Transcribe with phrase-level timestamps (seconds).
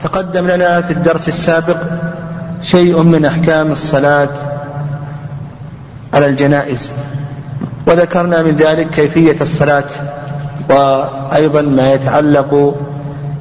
[0.00, 1.76] تقدم لنا في الدرس السابق
[2.62, 4.28] شيء من أحكام الصلاة
[6.14, 6.92] على الجنائز
[7.86, 9.84] وذكرنا من ذلك كيفية الصلاة
[10.70, 12.74] وأيضا ما يتعلق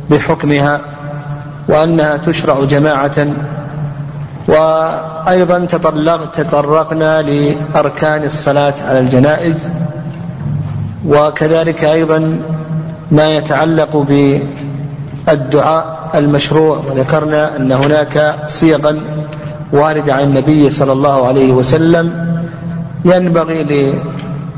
[0.10, 0.82] بحكمها
[1.68, 3.28] وأنها تشرع جماعة
[4.48, 5.66] وأيضا
[6.34, 9.70] تطرقنا لأركان الصلاة على الجنائز
[11.08, 12.40] وكذلك أيضا
[13.12, 14.06] ما يتعلق
[15.28, 19.02] بالدعاء المشروع وذكرنا أن هناك صيغا
[19.72, 22.36] واردة عن النبي صلى الله عليه وسلم
[23.06, 23.94] ينبغي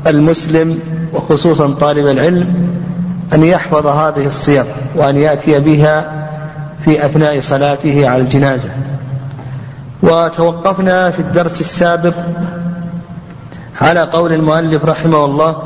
[0.06, 0.78] للمسلم
[1.14, 2.46] وخصوصا طالب العلم
[3.34, 4.64] أن يحفظ هذه الصيغ
[4.96, 6.26] وأن يأتي بها
[6.84, 8.68] في أثناء صلاته على الجنازة.
[10.02, 12.14] وتوقفنا في الدرس السابق
[13.80, 15.56] على قول المؤلف رحمه الله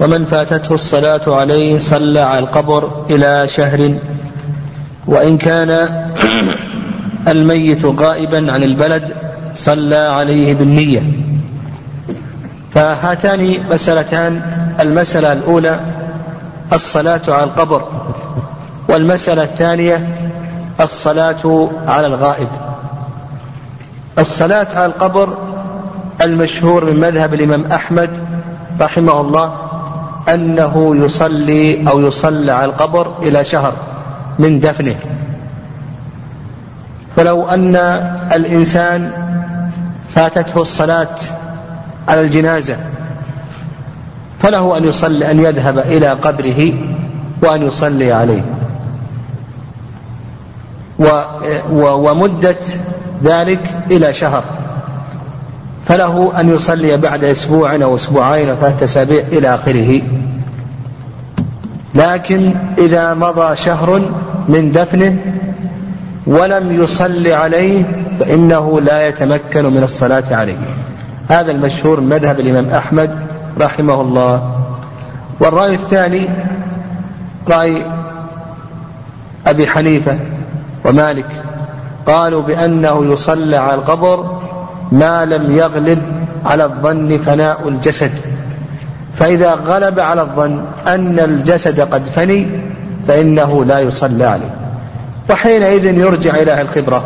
[0.00, 3.94] ومن فاتته الصلاة عليه صلى على القبر إلى شهر
[5.06, 5.88] وإن كان
[7.28, 9.14] الميت غائبا عن البلد
[9.54, 11.02] صلى عليه بالنية.
[12.74, 14.42] فهاتان مسألتان
[14.80, 15.80] المسألة الأولى
[16.72, 17.82] الصلاة على القبر
[18.88, 20.08] والمسألة الثانية
[20.80, 22.48] الصلاة على الغائب.
[24.18, 25.36] الصلاة على القبر
[26.22, 28.10] المشهور من مذهب الإمام أحمد
[28.80, 29.54] رحمه الله
[30.28, 33.72] أنه يصلي أو يصلى على القبر إلى شهر.
[34.38, 34.96] من دفنه.
[37.16, 37.76] فلو أن
[38.34, 39.12] الإنسان
[40.14, 41.16] فاتته الصلاة
[42.08, 42.76] على الجنازة
[44.42, 46.72] فله أن يصلي أن يذهب إلى قبره
[47.42, 48.42] وأن يصلي عليه.
[50.98, 51.08] و
[51.70, 52.56] ومدة
[53.24, 54.44] ذلك إلى شهر.
[55.88, 60.00] فله أن يصلي بعد أسبوع أو أسبوعين أو ثلاثة أسابيع إلى آخره.
[61.96, 64.02] لكن إذا مضى شهر
[64.48, 65.16] من دفنه
[66.26, 67.84] ولم يصلي عليه
[68.20, 70.58] فإنه لا يتمكن من الصلاة عليه.
[71.28, 73.18] هذا المشهور مذهب الإمام أحمد
[73.60, 74.52] رحمه الله.
[75.40, 76.28] والرأي الثاني
[77.48, 77.82] رأي
[79.46, 80.18] أبي حنيفة
[80.84, 81.42] ومالك.
[82.06, 84.40] قالوا بأنه يصلى على القبر
[84.92, 86.02] ما لم يغلب
[86.44, 88.35] على الظن فناء الجسد.
[89.18, 92.48] فإذا غلب على الظن أن الجسد قد فني
[93.08, 94.54] فإنه لا يصلى عليه.
[95.30, 97.04] وحينئذ يرجع إلى أهل الخبرة.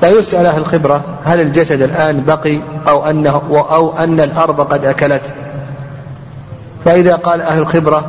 [0.00, 2.58] فيسأل أهل الخبرة هل الجسد الآن بقي
[2.88, 5.34] أو أنه أو أن الأرض قد أكلت؟
[6.84, 8.04] فإذا قال أهل الخبرة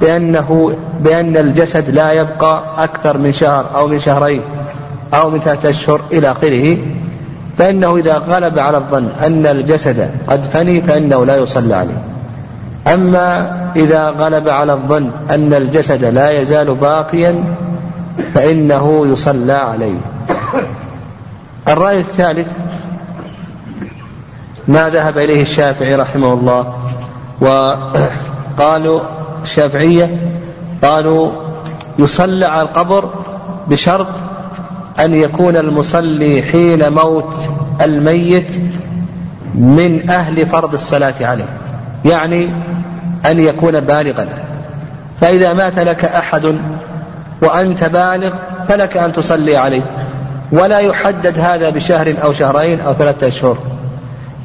[0.00, 4.42] بأنه بأن الجسد لا يبقى أكثر من شهر أو من شهرين
[5.14, 6.76] أو من ثلاثة أشهر إلى آخره
[7.58, 12.02] فإنه إذا غلب على الظن أن الجسد قد فني فإنه لا يصلى عليه.
[12.86, 17.44] أما إذا غلب على الظن أن الجسد لا يزال باقيا
[18.34, 20.00] فإنه يصلى عليه.
[21.68, 22.48] الرأي الثالث
[24.68, 26.74] ما ذهب إليه الشافعي رحمه الله
[27.40, 29.00] وقالوا
[29.42, 30.32] الشافعية
[30.82, 31.30] قالوا
[31.98, 33.10] يصلى على القبر
[33.68, 34.06] بشرط
[35.00, 37.48] أن يكون المصلي حين موت
[37.82, 38.60] الميت
[39.54, 41.58] من أهل فرض الصلاة عليه.
[42.04, 42.48] يعني
[43.26, 44.28] أن يكون بالغا.
[45.20, 46.54] فإذا مات لك أحد
[47.42, 48.32] وأنت بالغ
[48.68, 49.82] فلك أن تصلي عليه.
[50.52, 53.58] ولا يحدد هذا بشهر أو شهرين أو ثلاثة أشهر.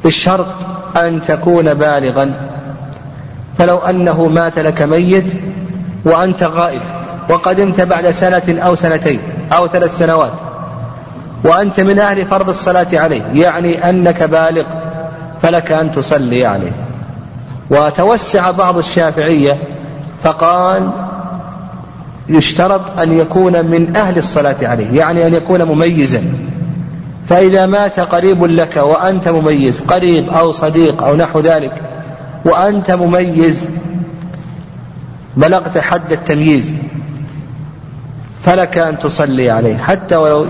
[0.04, 0.46] بالشرط
[0.96, 2.32] أن تكون بالغا.
[3.58, 5.32] فلو أنه مات لك ميت
[6.04, 6.97] وأنت غائب.
[7.28, 9.20] وقدمت بعد سنة أو سنتين
[9.52, 10.32] أو ثلاث سنوات
[11.44, 14.64] وأنت من أهل فرض الصلاة عليه يعني أنك بالغ
[15.42, 16.72] فلك أن تصلي عليه.
[17.70, 19.58] وتوسع بعض الشافعية
[20.22, 20.90] فقال
[22.28, 26.22] يشترط أن يكون من أهل الصلاة عليه يعني أن يكون مميزا.
[27.28, 31.72] فإذا مات قريب لك وأنت مميز قريب أو صديق أو نحو ذلك
[32.44, 33.68] وأنت مميز
[35.36, 36.74] بلغت حد التمييز.
[38.44, 39.76] فلك أن تصلي عليه.
[39.76, 40.46] حتى ولو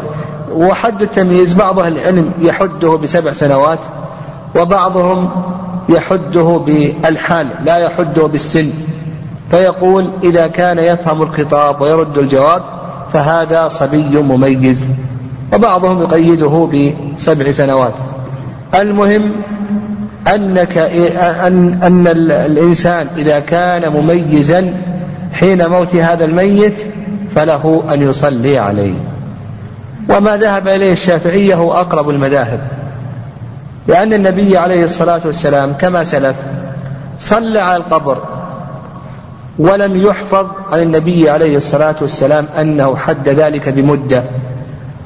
[0.52, 3.79] وحد التمييز بعض أهل العلم يحده بسبع سنوات
[4.56, 5.31] وبعضهم
[5.88, 8.70] يحده بالحال لا يحده بالسن.
[9.50, 12.62] فيقول إذا كان يفهم الخطاب ويرد الجواب
[13.12, 14.88] فهذا صبي مميز.
[15.52, 16.69] وبعضهم يقيده
[17.17, 17.94] بسبع سنوات.
[18.75, 19.32] المهم
[20.34, 24.75] أنك أن, أن الإنسان إذا كان مميزا
[25.32, 26.82] حين موت هذا الميت
[27.38, 28.94] فله أن يصلي عليه.
[30.08, 32.61] وما ذهب إليه الشافعية هو أقرب المذاهب.
[33.87, 36.37] لأن النبي عليه الصلاة والسلام كما سلف
[37.19, 38.19] صلى على القبر
[39.58, 44.23] ولم يحفظ عن النبي عليه الصلاة والسلام أنه حد ذلك بمدة.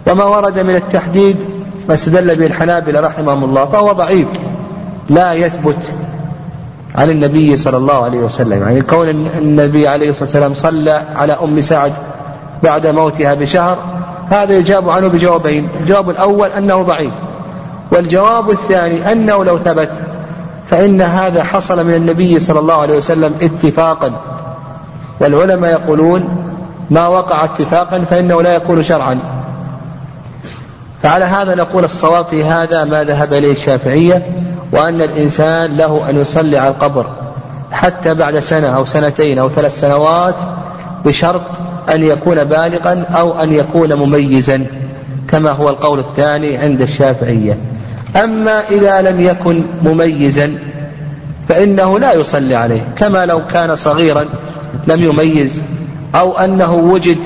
[0.06, 1.36] وما ورد من التحديد
[1.88, 4.28] ما استدل به الحنابلة رحمهم الله فهو ضعيف.
[5.10, 5.92] لا يثبت
[6.94, 8.62] عن النبي صلى الله عليه وسلم.
[8.62, 9.08] يعني كون
[9.38, 11.92] النبي عليه الصلاة والسلام صلى على أم سعد
[12.62, 13.78] بعد موتها بشهر
[14.30, 17.12] هذا يجاب عنه بجوابين الجواب الأول أنه ضعيف
[17.90, 20.00] والجواب الثاني أنه لو ثبت
[20.70, 24.12] فإن هذا حصل من النبي صلى الله عليه وسلم اتفاقا
[25.20, 26.52] والعلماء يقولون
[26.90, 29.18] ما وقع اتفاقا فإنه لا يكون شرعا.
[31.02, 34.26] فعلى هذا نقول الصواب في هذا ما ذهب إليه الشافعية
[34.72, 37.06] وأن الإنسان له أن يصلي على القبر
[37.72, 40.34] حتى بعد سنة أو سنتين أو ثلاث سنوات
[41.04, 41.40] بشرط
[41.88, 44.66] أن يكون بالغا أو أن يكون مميزا
[45.28, 47.56] كما هو القول الثاني عند الشافعية.
[48.24, 50.58] أما إذا لم يكن مميزا
[51.48, 54.24] فإنه لا يصلي عليه كما لو كان صغيرا
[54.86, 55.62] لم يميز
[56.14, 57.18] أو أنه وجد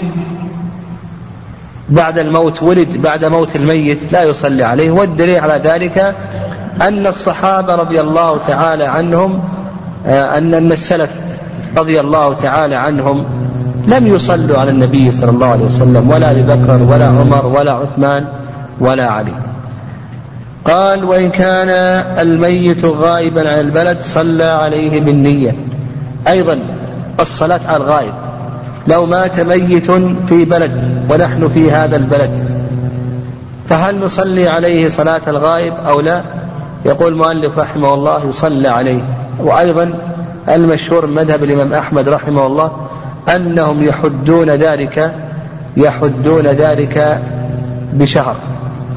[1.88, 4.90] بعد الموت ولد بعد موت الميت لا يصلي عليه.
[4.90, 6.14] والدليل على ذلك
[6.82, 9.44] أن الصحابة رضي الله تعالى عنهم
[10.06, 11.10] آه، أن أن السلف
[11.76, 13.26] رضي الله تعالى عنهم
[13.86, 18.24] لم يصلوا على النبي صلى الله عليه وسلم ولا أبي بكر ولا عمر ولا عثمان
[18.80, 19.32] ولا علي.
[20.64, 21.68] قال وإن كان
[22.18, 25.54] الميت غائبا عن البلد صلى عليه بالنية.
[26.28, 26.58] أيضا
[27.20, 28.12] الصلاة على الغائب.
[28.86, 29.90] لو مات ميت
[30.28, 32.30] في بلد ونحن في هذا البلد
[33.68, 36.22] فهل نصلي عليه صلاة الغائب أو لا؟
[36.84, 39.00] يقول المؤلف رحمه الله يصلى عليه.
[39.40, 39.90] وأيضا
[40.48, 42.70] المشهور مذهب الإمام أحمد رحمه الله
[43.28, 45.12] أنهم يحدون ذلك
[45.76, 47.20] يحدون ذلك
[47.92, 48.36] بشهر.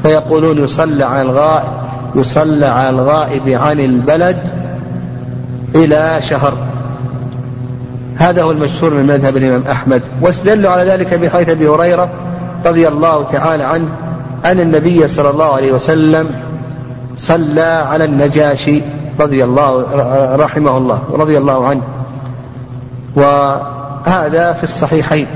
[0.02, 1.68] فيقولون يصلى على الغائب
[2.14, 4.36] يصلى على الغائب عن البلد
[5.74, 6.52] إلى شهر.
[8.16, 10.02] هذا هو المشهور من مذهب الإمام أحمد.
[10.20, 12.08] واستدلوا على ذلك بحيث أبي هريرة
[12.66, 13.88] رضي الله تعالى عنه
[14.44, 16.26] أن النبي صلى الله عليه وسلم
[17.16, 18.82] صلى على النجاشي
[19.20, 19.84] رضي الله
[20.36, 21.82] رحمه الله رضي الله عنه.
[24.06, 25.26] وهذا في الصحيحين.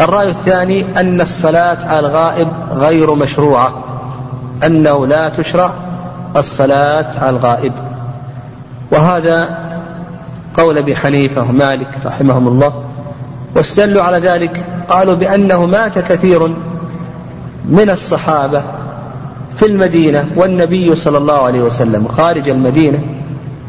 [0.00, 3.72] الرأي الثاني أن الصلاة على الغائب غير مشروعة
[4.66, 5.72] أنه لا تشرع
[6.36, 7.72] الصلاة على الغائب.
[8.90, 9.58] وهذا
[10.56, 12.72] قول أبي حنيفة ومالك رحمهم الله.
[13.54, 16.54] واستدلوا على ذلك قالوا بأنه مات كثير
[17.68, 18.62] من الصحابة
[19.58, 22.98] في المدينة والنبي صلى الله عليه وسلم خارج المدينة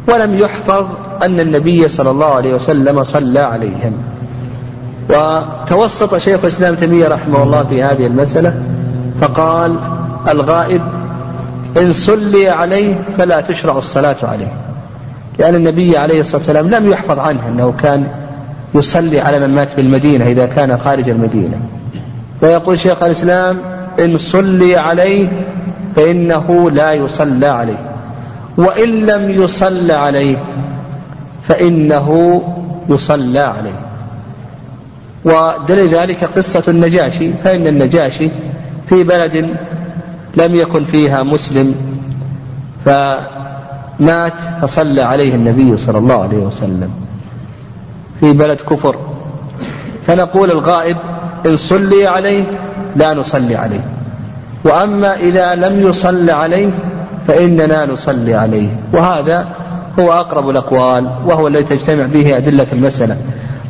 [0.08, 0.86] ولم يحفظ
[1.24, 3.94] أن النبي صلى الله عليه وسلم صلى عليهم.
[5.10, 8.54] وتوسط شيخ الإسلام تيمية رحمه الله في هذه المسألة
[9.22, 9.76] فقال
[10.30, 10.82] الغائب
[11.78, 14.54] إن صلي عليه فلا تشرع الصلاة عليه.
[15.40, 18.08] لأن النبي عليه الصلاة والسلام لم يحفظ عنه أنه كان
[18.76, 21.58] يصلي على من مات بالمدينة إذا كان خارج المدينة.
[22.42, 23.58] ويقول شيخ الإسلام
[24.00, 25.28] إن صلي عليه
[25.96, 27.78] فإنه لا يصلى عليه
[28.58, 30.38] وإن لم يصلى عليه
[31.48, 32.42] فإنه
[32.90, 33.80] يصلى عليه.
[35.26, 38.30] ودليل ذلك قصة النجاشي فإن النجاشي
[38.90, 39.56] في بلد
[40.36, 41.76] لم يكن فيها مسلم
[42.86, 46.90] فمات فصلى عليه النبي صلى الله عليه وسلم
[48.20, 48.96] في بلد كفر.
[50.08, 50.98] فنقول الغائب
[51.46, 52.44] إن صلي عليه
[52.96, 53.86] لا نصلي عليه
[54.64, 56.70] وأما إذا لم يصل عليه
[57.28, 58.70] فإننا نصلي عليه.
[58.94, 59.48] وهذا
[60.00, 63.18] هو أقرب الأقوال وهو الذي تجتمع به أدلة المسألة.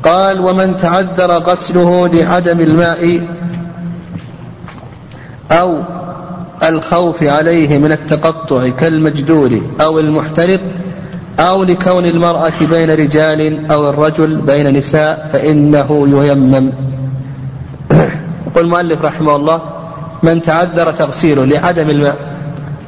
[0.03, 3.21] قال ومن تعذر غسله لعدم الماء
[5.51, 5.79] أو
[6.63, 10.59] الخوف عليه من التقطع كالمجدول أو المحترق
[11.39, 16.71] أو لكون المرأة بين رجال أو الرجل بين نساء فإنه ييمم.
[18.47, 19.61] يقول المؤلف رحمه الله
[20.23, 22.15] من تعذر تغسيله لعدم الماء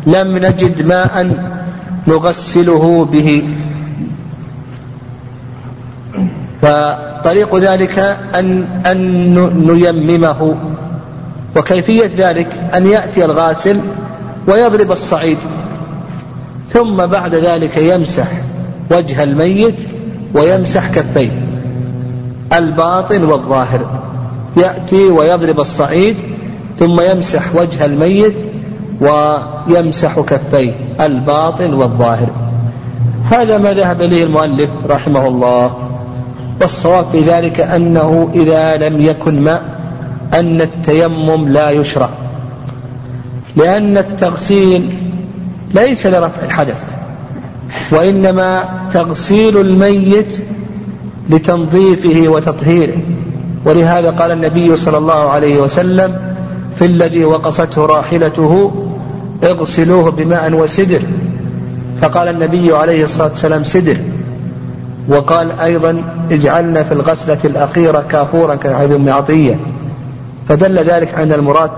[0.05, 1.29] لم نجد ماء
[2.07, 3.43] نغسله به.
[6.61, 7.99] فطريق ذلك
[8.35, 9.33] أن أن
[9.67, 10.55] نيممه.
[11.55, 13.79] وكيفية ذلك أن يأتي الغاسل
[14.47, 15.37] ويضرب الصعيد.
[16.73, 18.27] ثم بعد ذلك يمسح
[18.91, 19.87] وجه الميت
[20.33, 21.29] ويمسح كفيه.
[22.53, 24.01] الباطن والظاهر.
[24.57, 26.17] يأتي ويضرب الصعيد
[26.79, 28.33] ثم يمسح وجه الميت
[29.01, 32.27] ويمسح كفيه الباطن والظاهر.
[33.31, 35.71] هذا ما ذهب إليه المؤلف رحمه الله.
[36.61, 39.63] والصواب في ذلك أنه إذا لم يكن ماء
[40.33, 42.09] أن التيمم لا يشرع.
[43.55, 44.97] لأن التغسيل
[45.73, 46.83] ليس لرفع الحدث
[47.91, 50.41] وإنما تغسيل الميت
[51.29, 52.97] لتنظيفه وتطهيره.
[53.65, 56.15] ولهذا قال النبي صلى الله عليه وسلم
[56.79, 58.71] في الذي وقصته راحلته
[59.43, 61.01] اغسلوه بماء وسدر.
[62.01, 63.97] فقال النبي عليه الصلاة والسلام سدر.
[65.07, 69.59] وقال أيضا اجعلنا في الغسلة الأخيرة كافورا كحديث أم عطية.
[70.49, 71.71] فدل ذلك أن المراد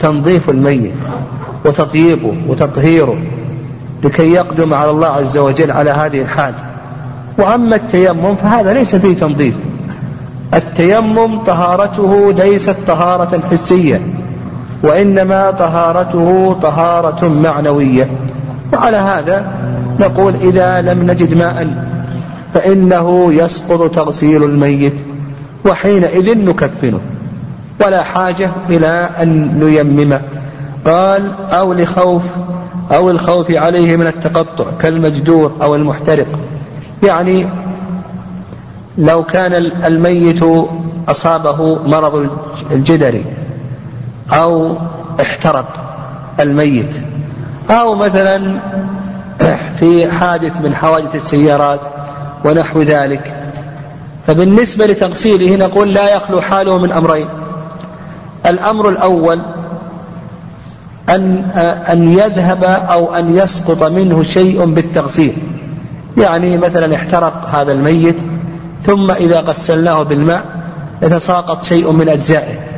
[0.00, 0.92] تنظيف الميت
[1.64, 3.16] وتطييبه وتطهيره
[4.04, 6.54] لكي يقدم على الله عز وجل على هذه الحال
[7.38, 9.54] وأما التيمم فهذا ليس فيه تنظيف.
[10.54, 14.00] التيمم طهارته ليست طهارة حسية.
[14.82, 18.10] وإنما طهارته طهارة معنوية.
[18.72, 19.52] وعلى هذا
[20.00, 21.86] نقول إذا لم نجد ماء
[22.54, 24.94] فإنه يسقط تغسيل الميت
[25.64, 27.00] وحينئذ نكفنه.
[27.86, 30.20] ولا حاجة إلى أن نيممه
[30.86, 32.22] قال أو لخوف
[32.92, 36.26] أو الخوف عليه من التقطع كالمجدور أو المحترق.
[37.02, 37.46] يعني
[38.98, 39.52] لو كان
[39.86, 40.44] الميت
[41.08, 42.28] أصابه مرض
[42.70, 43.24] الجدري
[44.32, 44.76] أو
[45.20, 45.80] احترق
[46.40, 47.00] الميت.
[47.70, 48.58] أو مثلا
[49.78, 51.80] في حادث من حوادث السيارات
[52.44, 53.34] ونحو ذلك.
[54.26, 57.26] فبالنسبة لتغسيله نقول لا يخلو حاله من أمرين.
[58.46, 59.38] الأمر الأول
[61.08, 61.44] أن
[61.92, 65.36] أن يذهب أو أن يسقط منه شيء بالتغسيل.
[66.16, 68.16] يعني مثلا احترق هذا الميت
[68.82, 70.42] ثم إذا غسلناه بالماء
[71.02, 72.69] يتساقط شيء من أجزائه.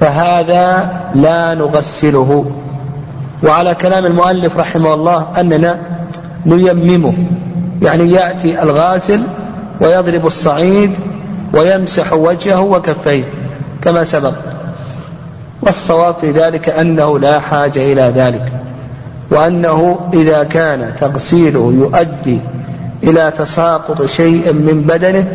[0.00, 2.44] فهذا لا نغسله.
[3.42, 5.78] وعلى كلام المؤلف رحمه الله أننا
[6.46, 7.14] نيممه.
[7.82, 9.20] يعني يأتي الغاسل
[9.80, 10.90] ويضرب الصعيد
[11.52, 13.24] ويمسح وجهه وكفيه
[13.82, 14.34] كما سبق.
[15.62, 18.52] والصواب في ذلك أنه لا حاجة إلى ذلك.
[19.30, 22.38] وأنه إذا كان تغسيله يؤدي
[23.02, 25.26] إلى تساقط شيء من بدنه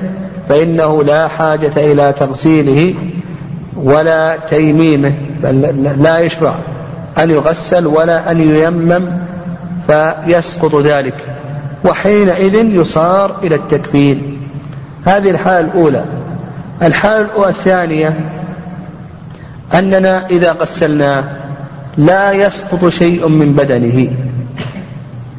[0.49, 2.95] فإنه لا حاجة إلى تغسيله
[3.83, 5.61] ولا تيميمه بل
[5.99, 6.55] لا يشرع
[7.17, 9.01] أن يغسل ولا أن ييمم
[9.87, 11.15] فيسقط ذلك.
[11.85, 14.39] وحينئذ يصار إلى التكفين.
[15.05, 16.03] هذه الحالة الأولى.
[16.81, 18.19] الحالة الثانية
[19.73, 21.23] أننا إذا غسلناه
[21.97, 24.11] لا يسقط شيء من بدنه.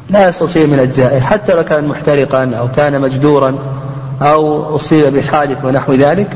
[0.09, 1.19] لا يسقط شيء من أجزائه.
[1.19, 3.55] حتى لو كان محترقا أو كان مجدورا
[4.21, 6.27] أو أصيب بحادث ونحو ذلك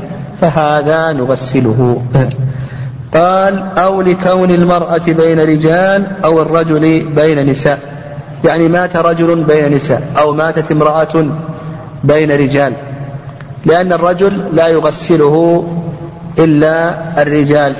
[0.41, 2.01] فهذا نغسله.
[3.13, 7.79] قال أو لكون المرأة بين رجال أو الرجل بين نساء.
[8.45, 11.25] يعني مات رجل بين نساء أو ماتت امرأة
[12.03, 12.73] بين رجال.
[13.65, 15.65] لأن الرجل لا يغسله
[16.39, 17.73] إلا الرجال.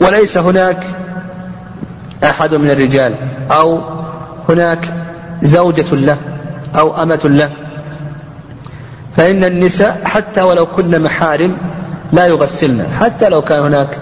[0.00, 0.86] وليس هناك
[2.24, 3.14] أحد من الرجال
[3.50, 3.80] أو
[4.48, 4.88] هناك
[5.42, 6.16] زوجة له
[6.78, 7.50] أو أمة له.
[9.16, 11.56] فإن النساء حتى ولو كن محارم
[12.12, 13.98] لا يغسلن حتى لو كان هناك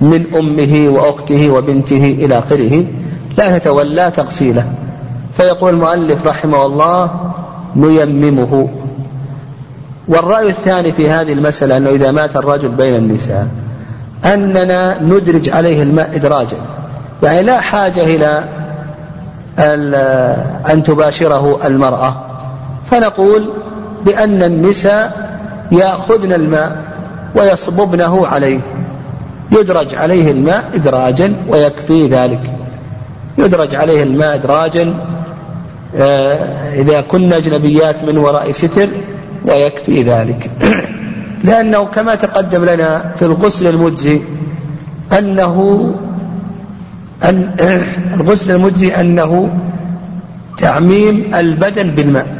[0.00, 2.84] من أمه وأخته وبنته إلى آخره
[3.38, 4.72] لا تتولى تغسيله.
[5.36, 7.10] فيقول المؤلف رحمه الله
[7.76, 8.68] نيممه.
[10.08, 13.48] والرأي الثاني في هذه المسألة أنه إذا مات الرجل بين النساء
[14.24, 16.56] أننا ندرج عليه الماء إدراجا.
[17.22, 18.44] يعني لا حاجة إلى
[20.72, 22.14] أن تباشره المرأة.
[22.90, 23.50] فنقول
[24.04, 25.30] بأن النساء
[25.72, 26.84] يأخذن الماء
[27.34, 28.60] ويصببنه عليه.
[29.52, 32.40] يدرج عليه الماء إدراجا ويكفي ذلك.
[33.38, 34.94] يدرج عليه الماء إدراجا
[35.96, 36.34] آه،
[36.74, 38.88] إذا كنا أجنبيات من وراء ستر
[39.44, 40.50] ويكفي ذلك.
[41.44, 44.20] لأنه كما تقدم لنا في الغسل المجزي
[45.18, 45.86] أنه
[47.24, 47.50] أن
[48.14, 49.50] الغسل المجزي أنه
[50.58, 52.39] تعميم البدن بالماء.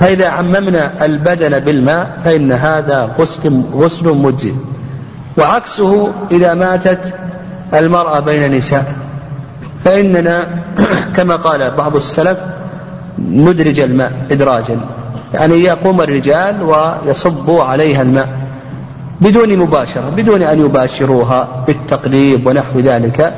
[0.00, 4.52] فإذا عممنا البدن بالماء فإن هذا غسل غسل مجزي
[5.38, 7.14] وعكسه إذا ماتت
[7.74, 8.94] المرأة بين نساء
[9.84, 10.46] فإننا
[11.16, 12.38] كما قال بعض السلف
[13.18, 14.80] ندرج الماء إدراجا.
[15.34, 18.28] يعني يقوم الرجال ويصبوا عليها الماء
[19.20, 23.34] بدون مباشرة بدون أن يباشروها بالتقليب ونحو ذلك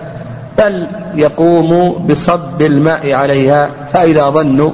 [0.58, 4.70] بل يقوم بصب الماء عليها فإذا ظنوا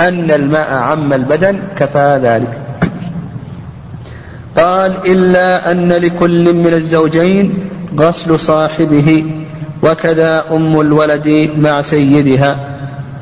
[0.00, 2.60] أن الماء عم البدن كفى ذلك.
[4.56, 7.54] قال إلا أن لكل من الزوجين
[7.98, 9.24] غسل صاحبه
[9.82, 12.58] وكذا أم الولد مع سيدها.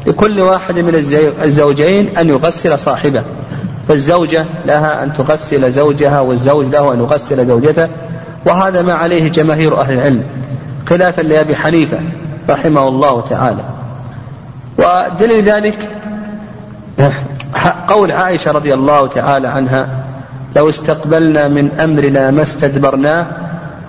[0.06, 0.94] لكل واحد من
[1.42, 3.22] الزوجين أن يغسل صاحبه.
[3.88, 7.88] فالزوجة لها أن تغسل زوجها والزوج له أن يغسل زوجته.
[8.46, 10.22] وهذا ما عليه جماهير أهل العلم
[10.88, 11.98] خلافا لأبي حنيفة
[12.50, 13.64] رحمه الله تعالى.
[14.78, 15.88] ودليل ذلك
[17.88, 19.88] قول عائشة رضي الله تعالى عنها
[20.56, 23.26] لو استقبلنا من أمرنا ما استدبرناه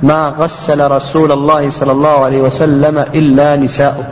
[0.03, 4.03] ما غسل رسول الله صلى الله عليه وسلم إلا نساؤه.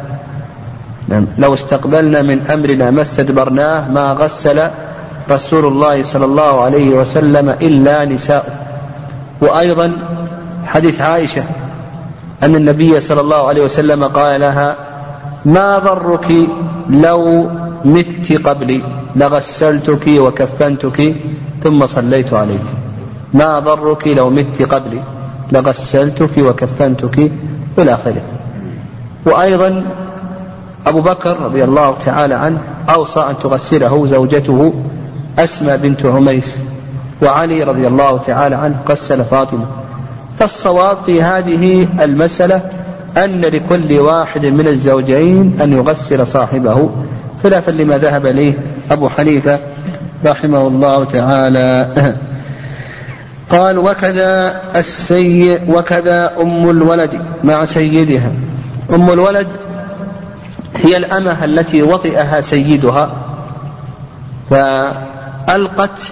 [1.08, 1.26] نعم.
[1.38, 4.68] لو استقبلنا من أمرنا ما استدبرناه ما غسل
[5.30, 8.54] رسول الله صلى الله عليه وسلم إلا نساؤه.
[9.42, 9.92] وأيضا
[10.66, 11.44] حديث عائشة
[12.44, 14.76] أن النبي صلى الله عليه وسلم قال لها
[15.46, 16.34] ما ضرك
[16.90, 17.50] لو
[17.86, 18.82] مت قبلي
[19.16, 21.16] لغسلتك وكفنتك
[21.64, 22.66] ثم صليت عليك.
[23.34, 25.02] ما ضرك لو مت قبلي
[25.52, 27.32] لغسلتك وكفنتك
[27.78, 28.22] إلى آخره.
[29.26, 29.84] وأيضا
[30.88, 34.74] أبو بكر رضي الله تعالى عنه أوصى أن تغسله زوجته
[35.40, 36.58] أسمى بنت عميس
[37.22, 39.66] وعلي رضي الله تعالى عنه غسل فاطمة.
[40.40, 42.62] فالصواب في هذه المسألة
[43.18, 46.90] أن لكل واحد من الزوجين أن يغسل صاحبه
[47.44, 48.54] خلافا لما ذهب إليه
[48.92, 49.60] أبو حنيفة
[50.26, 51.88] رحمه الله تعالى.
[53.50, 58.32] قال وكذا السيد وكذا أم الولد مع سيدها.
[58.94, 59.48] أم الولد
[60.76, 63.12] هي الأمة التي وطئها سيدها
[64.50, 66.12] فألقت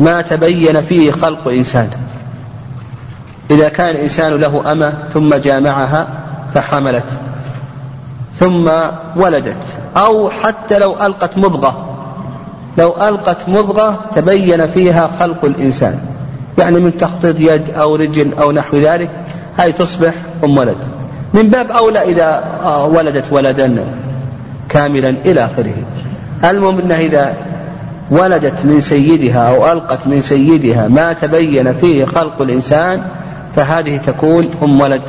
[0.00, 1.90] ما تبين فيه خلق إنسان.
[3.50, 6.08] إذا كان الإنسان له أمة ثم جامعها
[6.54, 7.18] فحملت.
[8.38, 8.70] ثم
[9.16, 9.76] ولدت.
[9.96, 11.84] أو حتى لو ألقت مضغة.
[12.78, 15.98] لو ألقت مضغة تبين فيها خلق الإنسان.
[16.58, 19.10] يعني من تخطيط يد أو رجل أو نحو ذلك
[19.56, 20.14] هذه تصبح
[20.44, 20.76] أم ولد.
[21.34, 23.84] من باب أولى إذا آه، ولدت ولدا
[24.68, 25.74] كاملا إلى آخره.
[26.44, 27.34] المهم أنها إذا
[28.10, 33.02] ولدت من سيدها أو ألقت من سيدها ما تبين فيه خلق الإنسان
[33.56, 35.02] فهذه تكون أم ولد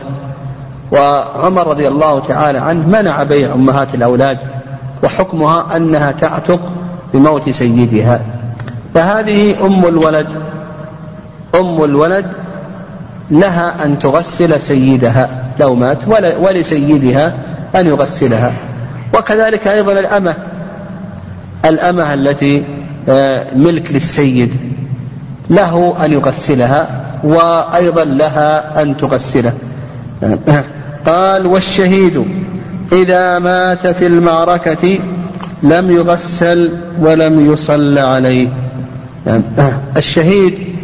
[0.91, 4.37] وعمر رضي الله تعالى عنه منع بيع أمهات الأولاد
[5.03, 6.59] وحكمها أنها تعتق
[7.13, 8.19] بموت سيدها.
[8.93, 10.27] فهذه أم الولد
[11.55, 12.25] أم الولد
[13.31, 15.97] لها أن تغسل سيدها لو مات
[16.39, 17.33] ولسيدها
[17.75, 18.53] أن يغسلها.
[19.13, 20.33] وكذلك أيضا الأمة
[21.65, 22.63] الأمة التي
[23.09, 24.57] آه، ملك للسيد
[25.49, 26.87] له أن يغسلها
[27.23, 29.53] وأيضا لها أن تغسله.
[31.05, 32.25] قال والشهيد
[32.91, 34.99] إذا مات في المعركة
[35.63, 38.47] لم يغسل ولم يصل عليه.
[39.97, 40.75] الشهيد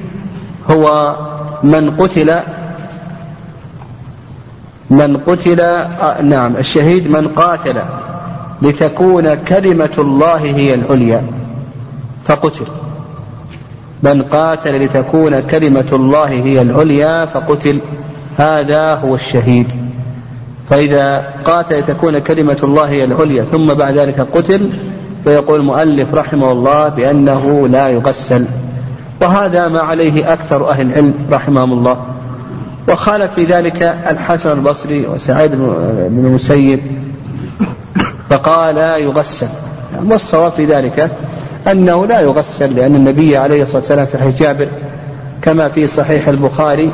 [0.70, 1.16] هو
[1.64, 2.40] من قتل
[4.90, 5.86] من قتل
[6.24, 7.76] نعم الشهيد من قاتل
[8.62, 11.24] لتكون كلمة الله هي العليا
[12.26, 12.66] فقتل.
[14.04, 17.80] من قاتل لتكون كلمة الله هي العليا فقتل.
[18.38, 19.68] هذا هو الشهيد.
[20.70, 24.70] فإذا قاتل لتكون كلمة الله هي العليا ثم بعد ذلك قتل
[25.24, 28.46] فيقول المؤلف رحمه الله بأنه لا يغسل.
[29.22, 31.98] وهذا ما عليه أكثر أهل العلم رحمهم الله.
[32.90, 36.80] وخالف في ذلك الحسن البصري وسعيد بن المسيب
[38.30, 39.48] فقال لا يغسل.
[40.06, 41.12] والصواب في ذلك
[41.72, 44.68] أنه لا يغسل لأن النبي عليه الصلاة والسلام في حديث جابر
[45.42, 46.92] كما في صحيح البخاري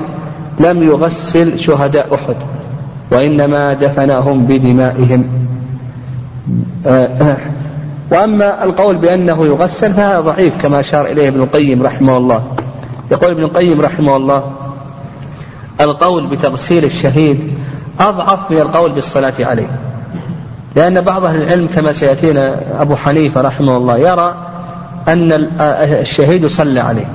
[0.60, 2.36] لم يغسل شهداء أحد
[3.12, 5.24] وإنما دفنهم بدمائهم.
[8.12, 12.44] وأما القول بأنه يغسل فهذا ضعيف كما أشار إليه ابن القيم رحمه الله.
[13.12, 14.52] يقول ابن القيم رحمه الله
[15.82, 17.54] القول بتغسيل الشهيد
[18.00, 19.68] أضعف من القول بالصلاة عليه
[20.76, 24.36] لأن بعض أهل العلم كما سيأتينا أبو حنيفة رحمه الله يرى
[25.08, 25.50] أن
[26.02, 27.08] الشهيد صلى عليه.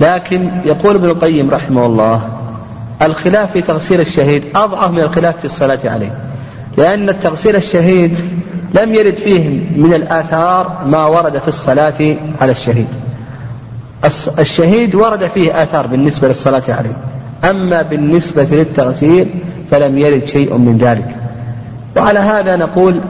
[0.00, 2.20] لكن يقول ابن القيم رحمه الله
[3.02, 6.12] الخلاف في تغسيل الشهيد أضعف من الخلاف في الصلاة عليه
[6.76, 8.14] لأن التغسيل الشهيد
[8.74, 12.86] لم يرد فيه من الآثار ما ورد في الصلاة على الشهيد.
[14.38, 16.96] الشهيد ورد فيه آثار بالنسبة للصلاة عليه
[17.50, 19.28] أما بالنسبة للتغسيل
[19.70, 21.16] فلم يرد شيء من ذلك.
[21.96, 23.00] وعلى هذا نقول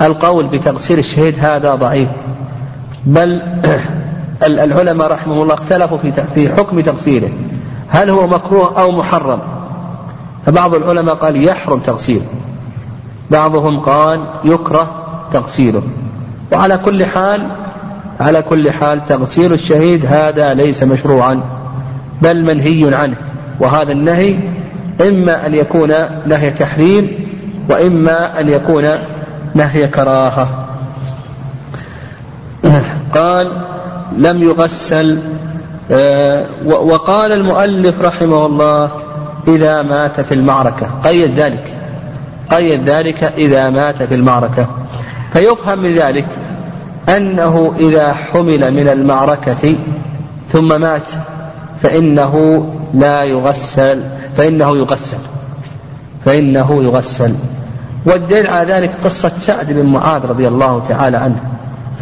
[0.00, 2.08] القول بتغسيل الشهيد هذا ضعيف
[3.06, 3.42] بل
[4.46, 7.28] العلماء رحمه الله اختلفوا في في حكم تغسيله.
[7.88, 9.38] هل هو مكروه أو محرم؟
[10.46, 12.26] فبعض العلماء قال يحرم تغسيله.
[13.30, 14.90] بعضهم قال يكره
[15.32, 15.82] تغسيله.
[16.52, 17.46] وعلى كل حال
[18.20, 21.40] على كل حال تغسيل الشهيد هذا ليس مشروعا
[22.22, 23.16] بل منهي عنه.
[23.60, 24.36] وهذا النهي
[25.00, 25.92] إما أن يكون
[26.26, 27.26] نهي تحريم
[27.68, 28.84] وإما أن يكون
[29.54, 30.48] نهي كراهة.
[33.14, 33.52] قال
[34.12, 35.18] لم يغسل
[35.90, 38.90] آه، وقال المؤلف رحمه الله
[39.48, 40.86] إذا مات في المعركة.
[41.04, 41.74] قيد ذلك.
[42.50, 44.66] قيد ذلك إذا مات في المعركة.
[45.32, 46.26] فيفهم من ذلك
[47.08, 49.74] أنه إذا حمل من المعركة
[50.48, 51.10] ثم مات
[51.82, 52.64] فإنه
[52.94, 54.02] لا يغسل
[54.36, 55.18] فإنه يغسل.
[56.24, 57.34] فإنه يغسل.
[58.06, 61.40] والدليل على ذلك قصة سعد بن معاذ رضي الله تعالى عنه.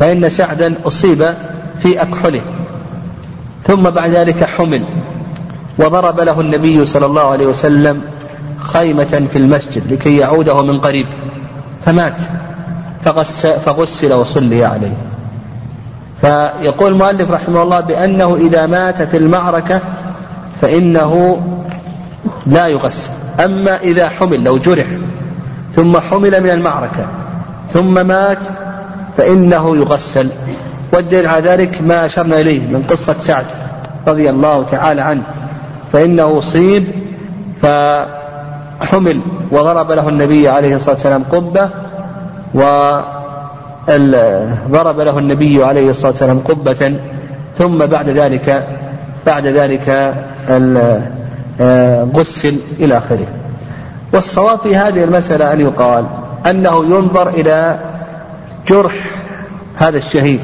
[0.00, 1.34] فإن سعدا أصيب
[1.82, 2.40] في أكحله.
[3.66, 4.82] ثم بعد ذلك حمل.
[5.78, 8.02] وضرب له النبي صلى الله عليه وسلم
[8.58, 11.06] خيمة في المسجد لكي يعوده من قريب.
[11.84, 12.22] فمات.
[13.64, 14.92] فغسل وصلي عليه.
[16.20, 19.80] فيقول المؤلف رحمه الله بأنه إذا مات في المعركة
[20.60, 21.42] فإنه
[22.46, 23.10] لا يغسل.
[23.40, 24.86] أما إذا حمل لو جرح
[25.74, 27.06] ثم حمل من المعركة
[27.72, 28.38] ثم مات
[29.16, 30.30] فإنه يغسل.
[30.92, 33.46] والدليل على ذلك ما أشرنا إليه من قصة سعد
[34.08, 35.22] رضي الله تعالى عنه.
[35.92, 36.84] فإنه أصيب
[37.62, 41.68] فحمل وضرب له النبي عليه الصلاة والسلام قبة
[44.70, 46.94] وضرب له النبي عليه الصلاة والسلام قبة.
[47.58, 48.66] ثم بعد ذلك
[49.26, 50.14] بعد ذلك
[52.16, 53.26] غسل إلى آخره.
[54.12, 56.04] والصواب في هذه المسألة أن يقال
[56.46, 57.78] أنه ينظر إلى
[58.68, 58.92] جرح
[59.76, 60.40] هذا الشهيد.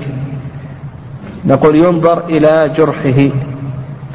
[1.44, 3.34] نقول ينظر إلى جرحه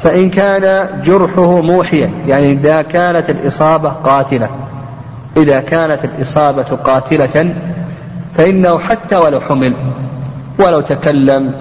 [0.02, 4.48] فإن كان جرحه موحيا يعني إذا كانت الإصابة قاتلة
[5.36, 7.54] إذا كانت الإصابة قاتلة
[8.36, 9.74] فإنه حتى ولو حمل
[10.58, 11.52] ولو تكلم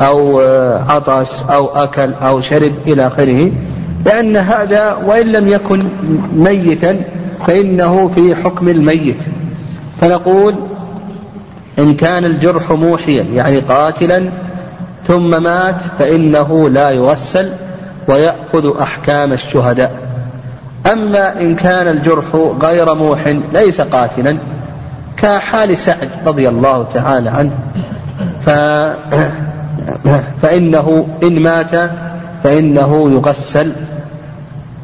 [0.00, 0.40] أو
[0.88, 3.50] عطس أو أكل أو شرب إلى آخره
[4.06, 5.84] لأن هذا وإن لم يكن
[6.36, 7.00] ميتا
[7.46, 9.22] فإنه في حكم الميت.
[10.00, 10.54] فنقول
[11.78, 14.30] إن كان الجرح موحيا يعني قاتلا
[15.06, 17.52] ثم مات فإنه لا يغسل
[18.08, 19.92] ويأخذ أحكام الشهداء.
[20.92, 22.24] أما إن كان الجرح
[22.62, 24.36] غير موح ليس قاتلا
[25.16, 27.50] كحال سعد رضي الله تعالى عنه.
[28.46, 28.50] ف
[30.42, 31.90] فإنه إن مات
[32.44, 33.72] فإنه يغسل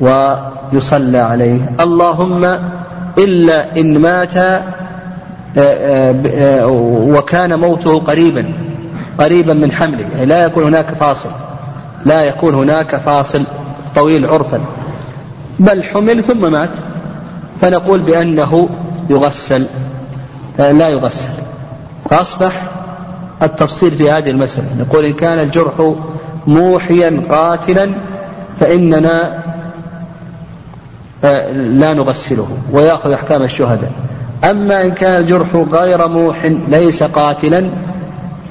[0.01, 1.61] ويصلى عليه.
[1.81, 2.59] اللهم
[3.19, 4.63] إلا إن مات آه،
[5.59, 6.67] آه، آه،
[7.17, 8.45] وكان موته قريبا.
[9.19, 11.31] قريبا من حمله يعني لا يكون هناك فاصل.
[12.05, 13.45] لا يكون هناك فاصل
[13.95, 14.61] طويل عرفا.
[15.59, 16.71] بل حمل ثم مات.
[17.61, 18.69] فنقول بأنه
[19.11, 19.67] يغسل
[20.59, 21.29] لا يغسل.
[22.11, 22.63] فأصبح
[23.43, 24.67] التفصيل في هذه المسألة.
[24.79, 25.95] نقول إن كان الجرح
[26.47, 27.91] موحيا قاتلا
[28.61, 29.43] فإننا
[31.25, 33.91] آه، لا نغسله ويأخذ أحكام الشهداء.
[34.45, 37.71] أما إن كان الجرح غير موح ليس قاتلا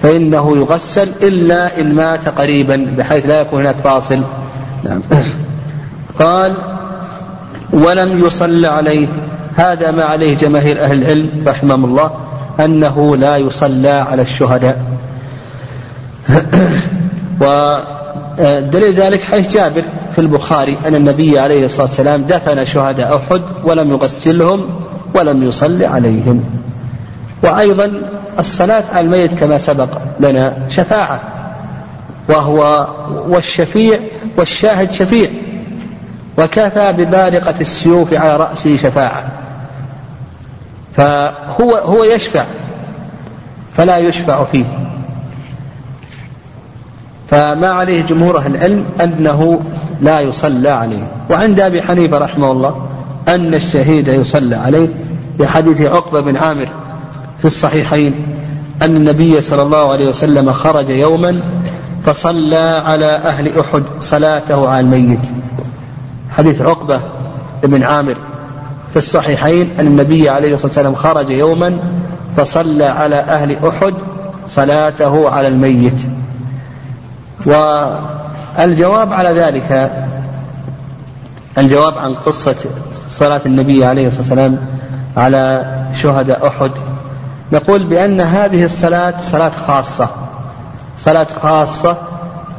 [0.02, 4.22] فإنه يغسل إلا إن مات قريبا بحيث لا يكون هناك فاصل.
[4.84, 5.02] نعم.
[6.20, 6.54] قال
[7.74, 9.08] ولم يصل عليه
[9.56, 12.12] هذا ما عليه جماهير أهل العلم رحمهم الله
[12.60, 14.82] أنه لا يصلى على الشهداء.
[17.42, 19.84] ودليل ذلك حيث جابر
[20.16, 24.66] في البخاري أن النبي عليه الصلاة والسلام دفن شهداء أحد ولم يغسلهم
[25.16, 26.44] ولم يصلي عليهم.
[27.44, 27.92] وأيضا
[28.40, 31.22] الصلاة على الميت كما سبق لنا شفاعة
[32.30, 32.88] وهو
[33.28, 34.00] والشفيع
[34.38, 35.30] والشاهد شفيع
[36.38, 39.24] وكفى ببارقة السيوف على رأسه شفاعة.
[40.98, 42.46] فهو هو يشفع
[43.78, 44.66] فلا يشفع فيه.
[47.30, 49.60] فما عليه جمهور أهل العلم أنه
[50.02, 51.04] لا يصلى عليه.
[51.30, 52.88] وعند أبي حنيفة رحمه الله
[53.28, 54.88] أن الشهيد يصلى عليه
[55.40, 56.70] بحديث عقبة بن عامر
[57.42, 58.14] في الصحيحين
[58.82, 61.42] أن النبي صلى الله عليه وسلم خرج يوما
[62.06, 65.20] فصلى على أهل أحد صلاته على الميت.
[66.32, 67.00] حديث عقبة
[67.64, 68.16] بن عامر.
[68.92, 71.78] في الصحيحين أن النبي عليه الصلاة والسلام خرج يوما
[72.38, 73.94] فصلى على أهل أحد
[74.48, 76.02] صلاته على الميت.
[77.46, 79.92] والجواب على ذلك
[81.58, 82.56] الجواب عن قصة
[83.10, 84.58] صلاة النبي عليه الصلاة والسلام
[85.18, 85.66] على
[86.02, 86.72] شهداء أحد
[87.52, 90.08] نقول بأن هذه الصلاة صلاة خاصة.
[90.98, 91.98] صلاة خاصة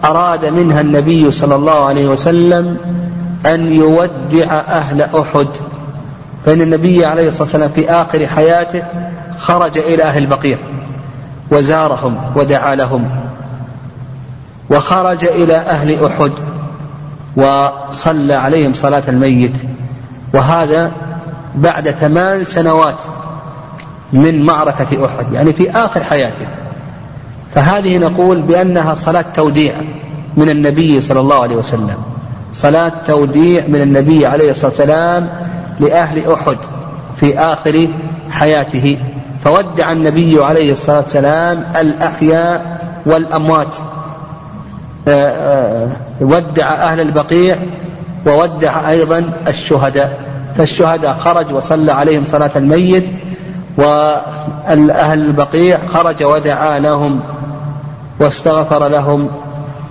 [0.05, 2.77] أراد منها النبي صلى الله عليه وسلم
[3.47, 5.47] أن يودع أهل أحد.
[6.47, 8.83] فإن النبي عليه الصلاة والسلام في آخر حياته
[9.39, 10.59] خرج إلى أهل البقيع
[11.51, 13.11] وزارهم ودعا لهم
[14.71, 16.33] وخرج إلى أهل أحد
[17.37, 19.57] وصلى عليهم صلاة الميت.
[20.35, 20.93] وهذا
[21.55, 22.97] بعد ثمان سنوات
[24.13, 26.47] من معركة أحد يعني في آخر حياته.
[27.55, 29.73] فهذه نقول بأنها صلاة توديع
[30.37, 31.97] من النبي صلى الله عليه وسلم.
[32.53, 35.29] صلاة توديع من النبي عليه الصلاة والسلام
[35.81, 36.57] لأهل أحد
[37.17, 37.89] في آخر
[38.31, 38.99] حياته.
[39.45, 43.77] فودع النبي عليه الصلاة والسلام الأحياء والأموات.
[45.09, 45.89] آه، آه،
[46.21, 47.57] ودع أهل البقيع
[48.27, 50.21] وودع أيضا الشهداء.
[50.59, 53.05] فالشهداء خرج وصلى عليهم صلاة الميت
[53.77, 57.21] وأهل البقيع خرج ودعا لهم
[58.21, 59.29] واستغفر لهم.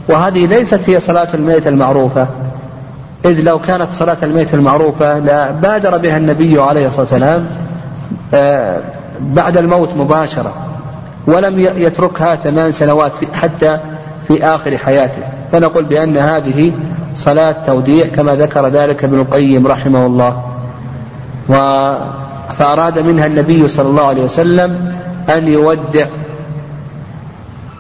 [0.10, 2.28] وهذه ليست هي صلاة الميت المعروفة
[3.26, 7.48] إذ لو كانت صلاة الميت المعروفة لا بادر بها النبي عليه الصلاة والسلام
[8.34, 8.78] آه،
[9.20, 10.54] بعد الموت مباشرة
[11.28, 13.80] ولم يتركها ثمان سنوات حتى
[14.28, 15.22] في آخر حياته.
[15.52, 16.72] فنقول بأن هذه
[17.16, 20.42] صلاة توديع كما ذكر ذلك ابن القيم رحمه الله.
[21.50, 21.56] و
[22.62, 24.96] فأراد منها النبي صلى الله عليه وسلم
[25.38, 26.06] أن يودع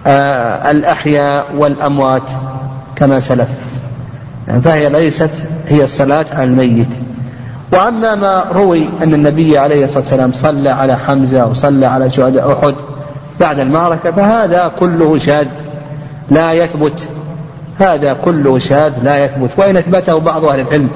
[0.08, 2.30] آه، الأحياء والأموات
[2.96, 3.48] كما سلف.
[4.63, 5.30] فهي ليست
[5.67, 6.88] هي الصلاة على الميت.
[7.72, 12.76] وأما ما روي أن النبي عليه الصلاة والسلام صلى على حمزة وصلى على شهداء أحد
[13.39, 15.48] بعد المعركة فهذا كله شاذ
[16.32, 17.08] لا يثبت.
[17.80, 19.50] هذا كله شاذ لا يثبت.
[19.58, 20.89] وإن أثبته بعض أهل العلم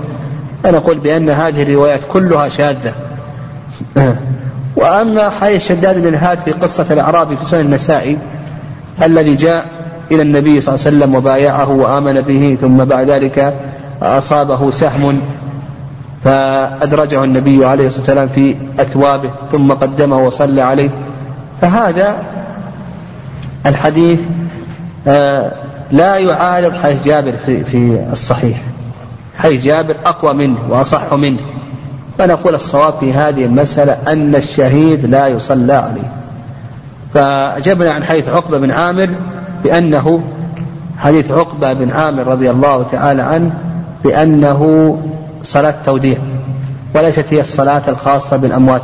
[0.63, 2.93] فنقول بأن هذه الروايات كلها شاذة.
[4.75, 8.17] وأما حي الشداد بن الهاد في قصة الأعرابي في سنن النسائي
[9.03, 9.65] الذي جاء
[10.11, 13.53] إلى النبي صلى الله عليه وسلم وبايعه وآمن به ثم بعد ذلك
[14.01, 15.21] أصابه سهم
[16.23, 20.89] فأدرجه النبي عليه الصلاة والسلام في أثوابه ثم قدمه وصلى عليه.
[21.61, 22.15] فهذا
[23.65, 24.19] الحديث
[25.07, 25.51] آه،
[25.91, 28.61] لا يعارض حديث جابر في, في الصحيح.
[29.37, 31.39] حديث جابر أقوى منه وأصح منه.
[32.17, 36.11] فنقول الصواب في هذه المسألة أن الشهيد لا يصلى عليه.
[37.13, 39.09] فأجبنا عن حديث عقبة بن عامر
[39.63, 40.23] بأنه
[40.97, 43.51] حديث عقبة بن عامر رضي الله تعالى عنه
[44.03, 44.97] بأنه
[45.43, 46.17] صلاة توديع
[46.95, 48.81] وليست هي الصلاة الخاصة بالأموات.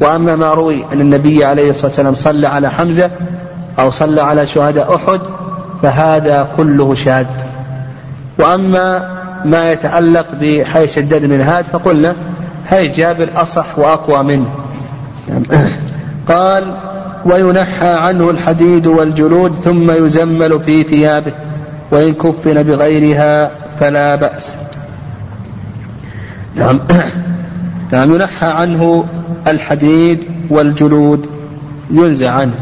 [0.00, 3.10] وأما ما روي أن النبي عليه الصلاة والسلام صلى على حمزة
[3.78, 5.20] أو صلى على شهداء أحد
[5.82, 7.26] فهذا كله شاذ.
[8.38, 12.16] وأما ما يتعلق بحي شداد بن هاد فقلنا
[12.68, 14.50] هي جابر أصح وأقوى منه.
[16.28, 16.74] قال
[17.24, 21.32] وينحى عنه الحديد والجلود ثم يزمل في ثيابه
[21.90, 24.56] وإن كفن بغيرها فلا بأس.
[26.54, 26.80] نعم.
[27.92, 29.04] نعم ينحى عنه
[29.46, 31.26] الحديد والجلود
[31.90, 32.54] ينزع عنه.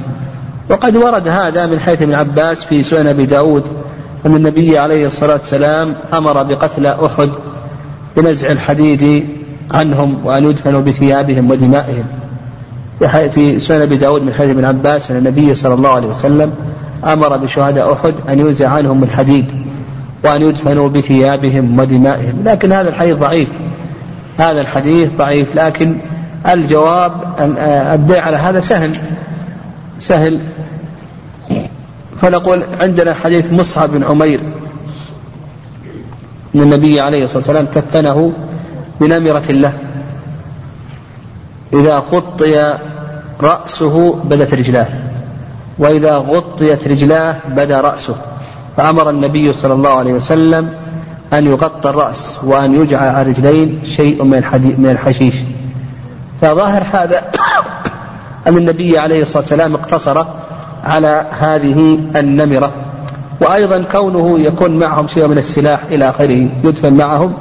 [0.70, 3.83] وقد ورد هذا من حيث ابن عباس في سنن أبي داود.
[4.26, 7.28] أن النبي عليه الصلاة والسلام أمر بقتل أحد
[8.16, 9.24] بنزع الحديد
[9.70, 12.04] عنهم وأن يدفنوا بثيابهم ودمائهم.
[13.34, 16.52] في سنن أبي داود من حديث ابن عباس أن النبي صلى الله عليه وسلم
[17.04, 19.46] أمر بشهداء أحد أن ينزع عنهم الحديد
[20.24, 22.42] وأن يدفنوا بثيابهم ودمائهم.
[22.44, 23.48] لكن هذا الحديث ضعيف.
[24.38, 25.96] هذا الحديث ضعيف لكن
[26.52, 27.12] الجواب
[27.94, 28.90] الدع على هذا سهل.
[30.00, 30.40] سهل.
[32.24, 34.40] فنقول عندنا حديث مصعب بن عمير
[36.54, 38.32] أن النبي عليه الصلاة والسلام كفنه
[39.00, 39.72] بنمرة له
[41.72, 42.78] إذا غطي
[43.40, 44.86] رأسه بدت رجلاه
[45.78, 48.16] وإذا غطيت رجلاه بدا رأسه.
[48.76, 50.74] فأمر النبي صلى الله عليه وسلم
[51.32, 54.42] أن يغطى الرأس وأن يجعل على رجلين شيء من
[54.78, 55.34] من الحشيش.
[56.40, 57.24] فظاهر هذا
[58.46, 60.24] أن النبي عليه الصلاة والسلام اقتصر
[60.84, 62.72] على هذه النمرة.
[63.40, 67.32] وأيضا كونه يكون معهم شيء من السلاح إلى آخره يدفن معهم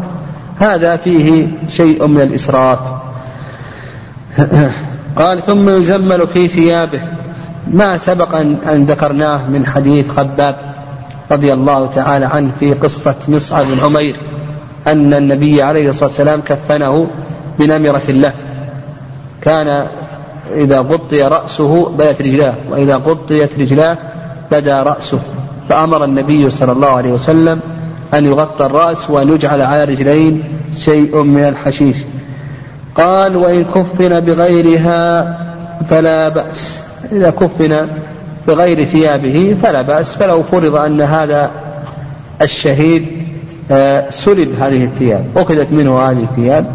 [0.60, 2.79] هذا فيه شيء من الإسراف.
[5.19, 6.99] قال ثم يزمل في ثيابه.
[7.67, 8.36] ما سبق
[8.67, 10.56] أن ذكرناه من حديث خباب
[11.32, 14.15] رضي الله تعالى عنه في قصة مصعب بن عمير
[14.88, 17.08] أن النبي عليه الصلاة والسلام كفنه
[17.60, 18.34] بنمرة له.
[19.41, 19.88] كان
[20.56, 23.97] إذا غطي رأسه بدت رجلاه وإذا غطيت رجلاه
[24.51, 25.19] بدا رأسه.
[25.69, 27.60] فأمر النبي صلى الله عليه وسلم
[28.13, 30.43] أن يغطى الرأس وأن يجعل على رجلين
[30.77, 31.97] شيء من الحشيش.
[32.95, 35.38] قال وإن كفن بغيرها
[35.89, 36.84] فلا بأس.
[37.12, 37.88] إذا كفن
[38.47, 41.51] بغير ثيابه فلا بأس فلو فرض أن هذا
[42.41, 43.08] الشهيد
[43.71, 46.65] آه، سلب هذه الثياب أخذت منه هذه الثياب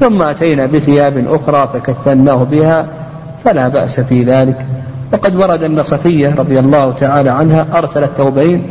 [0.00, 2.86] ثم أتينا بثياب أخرى فكفناه بها
[3.44, 4.66] فلا بأس في ذلك.
[5.12, 8.62] وقد ورد أن صفية رضي الله تعالى عنها أرسلت ثوبين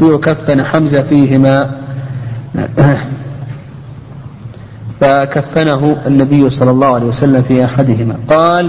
[0.00, 1.70] ليكفن حمزة فيهما.
[5.00, 8.16] فكفنه النبي صلى الله عليه وسلم في أحدهما.
[8.28, 8.68] قال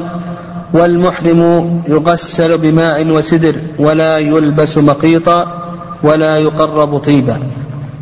[0.73, 5.47] والمحرم يغسل بماء وسدر ولا يلبس مقيطا
[6.03, 7.37] ولا يقرب طيبا.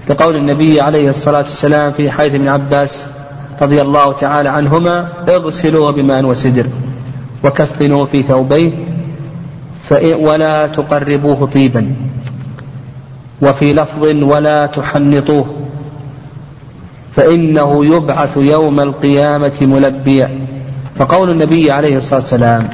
[0.10, 3.08] لقول النبي عليه الصلاة والسلام في حيث ابن عباس
[3.62, 6.66] رضي الله تعالى عنهما اغسلوا بماء وسدر.
[7.44, 8.72] وكفنوا في ثوبيه
[10.20, 11.92] ولا تقربوه طيبا
[13.42, 15.46] وفي لفظ ولا تحنطوه
[17.16, 20.30] فإنه يبعث يوم القيامة ملبيا.
[20.96, 22.70] فقول النبي عليه الصلاة والسلام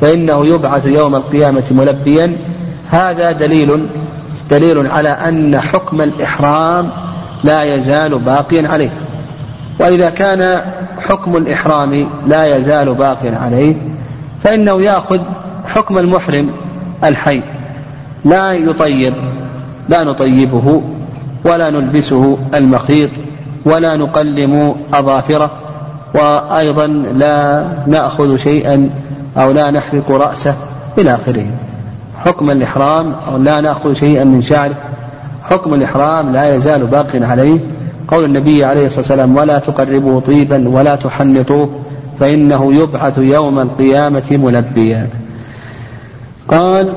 [0.00, 2.36] فإنه يبعث يوم القيامة ملبيا
[2.90, 3.86] هذا دليل
[4.50, 6.90] دليل على أن حكم الإحرام
[7.44, 8.90] لا يزال باقيا عليه.
[9.80, 10.62] وإذا كان
[10.98, 13.74] حكم الإحرام لا يزال باقيا عليه
[14.42, 15.20] فإنه يأخذ
[15.66, 16.50] حكم المحرم
[17.04, 17.40] الحي.
[18.24, 19.14] لا يطيب
[19.88, 20.82] لا نطيبه
[21.44, 23.10] ولا نلبسه المخيط
[23.64, 25.50] ولا نقلم أظافره
[26.14, 28.90] وأيضا لا نأخذ شيئا
[29.38, 30.54] أو لا نحرق رأسه
[30.98, 31.46] إلى آخره.
[32.18, 34.74] حكم الإحرام أو لا نأخذ شيئا من شعره.
[35.44, 37.58] حكم الإحرام لا يزال باق عليه.
[38.08, 41.68] قول النبي عليه الصلاة والسلام ولا تقربوا طيبا ولا تحنطوه.
[42.20, 45.08] فإنه يبعث يوم القيامة ملبيا.
[46.48, 46.92] قال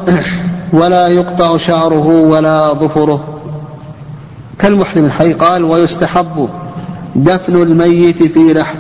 [0.74, 3.24] ولا يقطع شعره ولا ظفره.
[4.60, 6.50] كالمحرم الحي قال ويستحب
[7.16, 8.78] دفن الميت في لحد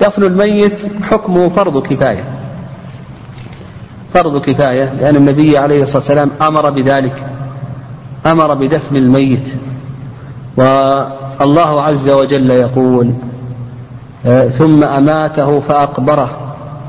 [0.00, 2.24] دفن الميت حكمه فرض كفاية.
[4.14, 7.26] فرض كفاية لأن النبي عليه الصلاة والسلام أمر بذلك.
[8.26, 9.48] أمر بدفن الميت.
[10.56, 13.10] والله عز وجل يقول
[14.58, 16.30] ثم أماته فأقبره.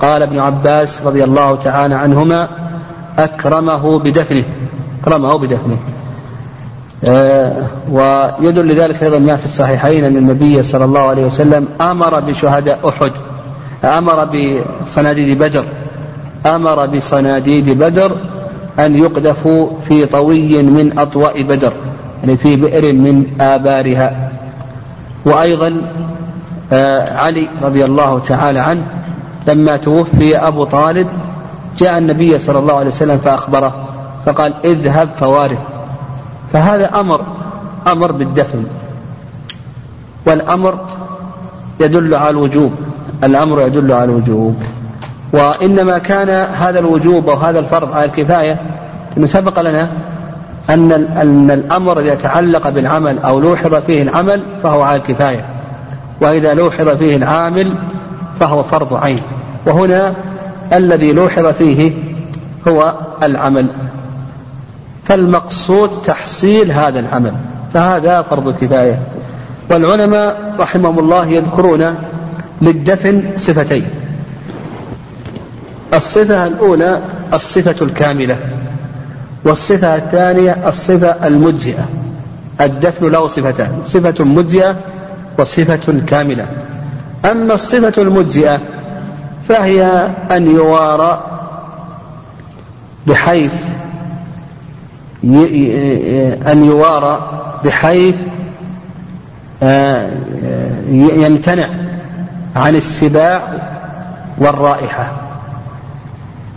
[0.01, 2.47] قال ابن عباس رضي الله تعالى عنهما
[3.19, 4.43] أكرمه بدفنه.
[5.01, 5.77] أكرمه بدفنه.
[7.05, 7.53] آه،
[7.91, 13.11] ويدل لذلك أيضا ما في الصحيحين أن النبي صلى الله عليه وسلم أمر بشهداء أحد
[13.83, 15.65] أمر بصناديد بدر
[16.45, 18.11] أمر بصناديد بدر
[18.79, 21.73] أن يقذفوا في طوي من أطواء بدر
[22.23, 24.31] يعني في بئر من آبارها.
[25.25, 26.12] وأيضا آه،
[27.11, 28.81] علي رضي الله تعالى عنه
[29.47, 31.07] لما توفي أبو طالب
[31.77, 33.73] جاء النبي صلى الله عليه وسلم فأخبره
[34.25, 35.57] فقال اذهب فوارث.
[36.53, 37.21] فهذا أمر
[37.87, 38.63] أمر بالدفن.
[40.25, 40.75] والأمر
[41.79, 42.71] يدل على الوجوب
[43.23, 44.63] الأمر يدل على الوجوب.
[45.33, 48.61] وإنما كان هذا الوجوب أو هذا الفرض على الكفاية
[49.17, 49.89] أنه سبق لنا
[50.69, 55.45] أن أن الأمر إذا تعلق بالعمل أو لوحظ فيه العمل فهو على الكفاية.
[56.21, 57.75] وإذا لوحظ فيه العامل
[58.39, 59.19] فهو فرض عين.
[59.65, 60.13] وهنا
[60.73, 61.91] الذي لوحظ فيه
[62.67, 63.67] هو العمل.
[65.05, 67.33] فالمقصود تحصيل هذا العمل
[67.73, 68.99] فهذا فرض كفاية.
[69.69, 71.95] والعلماء رحمهم الله يذكرون
[72.61, 73.85] للدفن صفتين.
[75.93, 76.99] الصفة الأولى
[77.33, 78.37] الصفة الكاملة
[79.45, 81.85] والصفة الثانية الصفة المجزئة.
[82.61, 84.75] الدفن له صفتان صفة مجزئة
[85.39, 86.45] وصفة كاملة.
[87.25, 88.59] أما الصفة المجزئة
[89.49, 91.23] فهي أن يوارى
[93.07, 93.53] بحيث
[96.51, 97.29] أن يوارى
[97.65, 98.15] بحيث
[99.63, 100.09] آه،
[100.89, 101.67] يمتنع
[102.55, 103.41] عن السباع
[104.37, 105.11] والرائحة.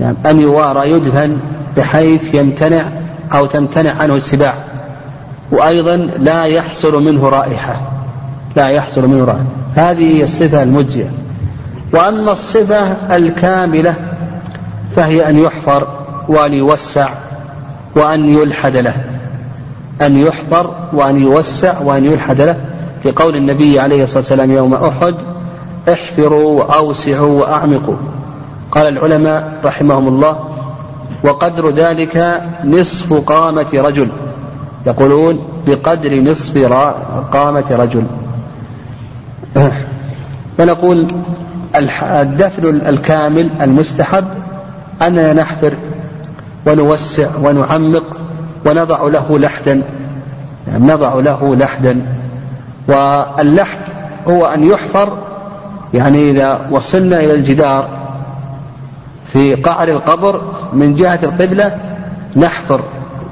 [0.00, 1.36] يعني أن يوارى يدفن
[1.76, 2.84] بحيث يمتنع
[3.32, 4.54] أو تمتنع عنه السباع.
[5.50, 7.95] وأيضا لا يحصل منه رائحة.
[8.56, 11.10] لا يحصل منه رائحة هذه هي الصفة المجزية.
[11.92, 13.94] وأما الصفة الكاملة
[14.96, 15.88] فهي أن يحفر
[16.28, 17.08] وأن يوسع
[17.96, 18.94] وأن يلحد له.
[20.02, 22.56] أن يحفر وأن يوسع وأن يلحد له.
[23.02, 25.14] في قول النبي عليه الصلاة والسلام يوم أحد
[25.88, 27.96] احفروا وأوسعوا وأعمقوا.
[28.70, 30.36] قال العلماء رحمهم الله
[31.24, 34.08] وقدر ذلك نصف قامة رجل.
[34.86, 36.58] يقولون بقدر نصف
[37.32, 38.04] قامة رجل.
[40.58, 41.14] فنقول
[42.02, 44.24] الدفن الكامل المستحب
[45.02, 45.72] أننا نحفر
[46.66, 48.16] ونوسع ونعمق
[48.66, 49.82] ونضع له لحدا.
[50.68, 52.00] يعني نضع له لحدا.
[52.88, 53.78] واللحد
[54.28, 55.18] هو أن يحفر
[55.94, 57.88] يعني إذا وصلنا إلى الجدار
[59.32, 60.40] في قعر القبر
[60.72, 61.76] من جهة القبلة
[62.36, 62.80] نحفر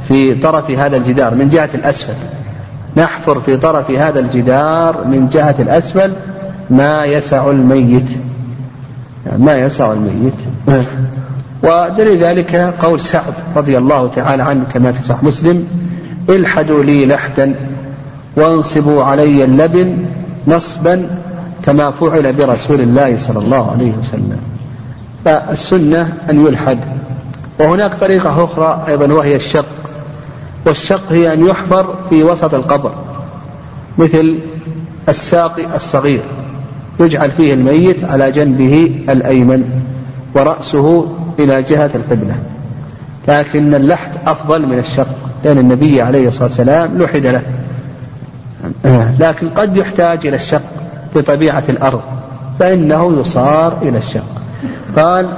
[0.08, 2.14] في طرف هذا الجدار من جهة الأسفل.
[2.96, 6.12] نحفر في طرف هذا الجدار من جهة الأسفل
[6.70, 8.08] ما يسع الميت.
[9.38, 10.34] ما يسع الميت.
[11.62, 15.66] ودليل ذلك قول سعد رضي الله تعالى عنه كما في صحيح مسلم
[16.28, 17.54] الحدوا لي لحدا
[18.36, 20.04] وانصبوا علي اللبن
[20.46, 21.08] نصبا
[21.64, 24.38] كما فعل برسول الله صلى الله عليه وسلم.
[25.24, 26.78] فالسنة أن يلحد.
[27.60, 29.66] وهناك طريقة أخرى أيضا وهي الشق.
[30.66, 32.92] والشق هي أن يحفر في وسط القبر
[33.98, 34.38] مثل
[35.08, 36.22] الساقي الصغير
[37.00, 39.64] يجعل فيه الميت على جنبه الأيمن
[40.34, 41.06] ورأسه
[41.38, 42.34] إلى جهة القبلة.
[43.28, 45.08] لكن اللحد أفضل من الشق
[45.44, 47.42] لأن النبي عليه الصلاة والسلام لحد له.
[49.20, 50.62] لكن قد يحتاج إلى الشق
[51.16, 52.00] بطبيعة الأرض
[52.58, 54.26] فإنه يصار إلى الشق.
[54.96, 55.28] قال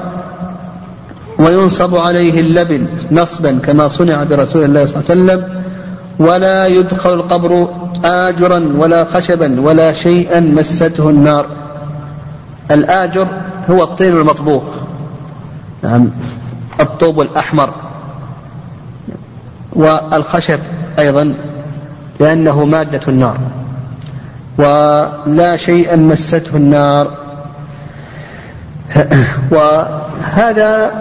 [1.39, 5.63] وينصب عليه اللبن نصبا كما صنع برسول الله صلى الله عليه وسلم
[6.19, 7.69] ولا يدخل القبر
[8.05, 11.47] آجرا ولا خشبا ولا شيئا مسته النار.
[12.71, 13.27] الآجر
[13.71, 14.63] هو الطين المطبوخ.
[15.83, 16.11] نعم.
[16.81, 17.71] الطوب الأحمر.
[19.73, 20.61] والخشب
[20.99, 21.35] أيضا
[22.21, 23.39] لأنه مادة النار.
[24.59, 27.11] ولا شيئا مسته النار.
[29.51, 30.93] وهذا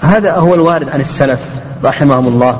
[0.00, 1.40] هذا هو الوارد عن السلف
[1.84, 2.58] رحمهم الله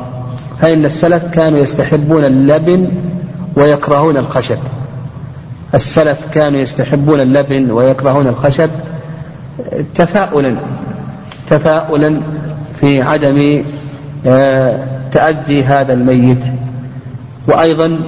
[0.61, 2.89] فإن السلف كانوا يستحبون اللبن
[3.57, 4.59] ويكرهون الخشب.
[5.75, 8.71] السلف كانوا يستحبون اللبن ويكرهون الخشب
[9.95, 10.55] تفاؤلا
[11.51, 12.21] تفاؤلا
[12.81, 13.65] في عدم
[14.27, 16.45] آه، تأذي هذا الميت.
[17.47, 17.99] وأيضا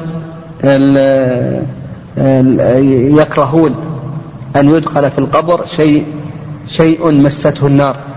[3.19, 3.75] يكرهون
[4.57, 6.05] أن يدخل في القبر شيء
[6.67, 7.97] شيء مسته النار.
[7.97, 8.10] آه،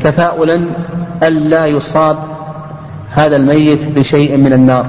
[0.00, 0.60] تفاؤلا
[1.22, 2.16] ألا يصاب
[3.14, 4.86] هذا الميت بشيء من النار.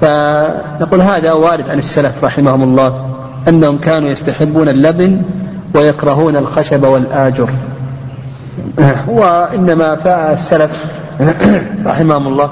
[0.00, 3.06] فنقول هذا وارد عن السلف رحمهم الله
[3.48, 5.22] أنهم كانوا يستحبون اللبن
[5.74, 7.48] ويكرهون الخشب والآجر.
[9.08, 10.70] وإنما فالسلف
[11.86, 12.50] رحمهم الله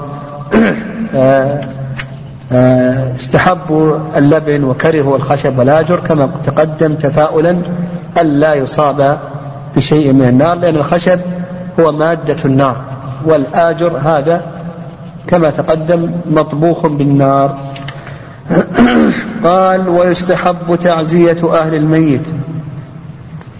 [3.15, 7.57] استحبوا اللبن وكرهوا الخشب والآجر كما تقدم تفاؤلا
[8.21, 9.17] ألا يصاب
[9.77, 11.19] بشيء من النار لأن الخشب
[11.79, 12.77] هو مادة النار
[13.25, 14.41] والآجر هذا
[15.27, 17.57] كما تقدم مطبوخ بالنار.
[19.43, 22.21] قال ويستحب تعزية أهل الميت.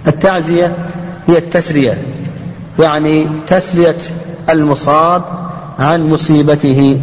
[0.08, 0.76] التعزية
[1.28, 1.98] هي التسلية
[2.80, 3.98] يعني تسلية
[4.50, 5.22] المصاب
[5.80, 7.02] عن مصيبته.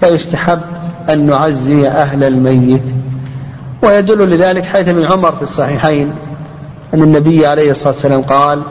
[0.00, 0.60] فيستحب
[1.08, 2.84] أن نعزي أهل الميت.
[3.82, 6.12] ويدل لذلك حيث من عمر في الصحيحين
[6.94, 8.62] أن النبي عليه الصلاة والسلام قال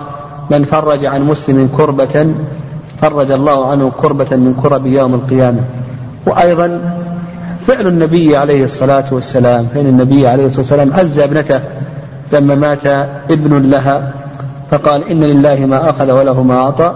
[0.49, 2.33] من فرج عن مسلم كربة
[3.01, 5.59] فرج الله عنه كربة من كرب يوم القيامة.
[6.27, 6.81] وأيضا
[7.67, 11.59] فعل النبي عليه الصلاة والسلام فإن النبي عليه الصلاة والسلام عز ابنته
[12.33, 12.85] لما مات
[13.31, 14.13] ابن لها
[14.71, 16.93] فقال إن لله ما أخذ وله ما أعطى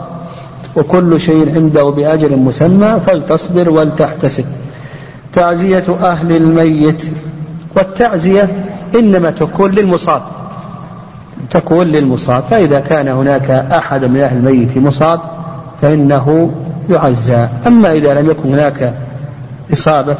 [0.75, 4.45] وكل شيء عنده بأجل مسمى فلتصبر ولتحتسب.
[5.33, 7.05] تعزية أهل الميت
[7.75, 8.65] والتعزية
[8.95, 10.21] إنما تكون للمصاب.
[11.49, 15.19] تكون للمصاب فإذا كان هناك أحد من أهل الميت مصاب
[15.81, 16.51] فإنه
[16.89, 17.47] يعزى.
[17.67, 18.93] أما إذا لم يكن هناك
[19.73, 20.15] إصابة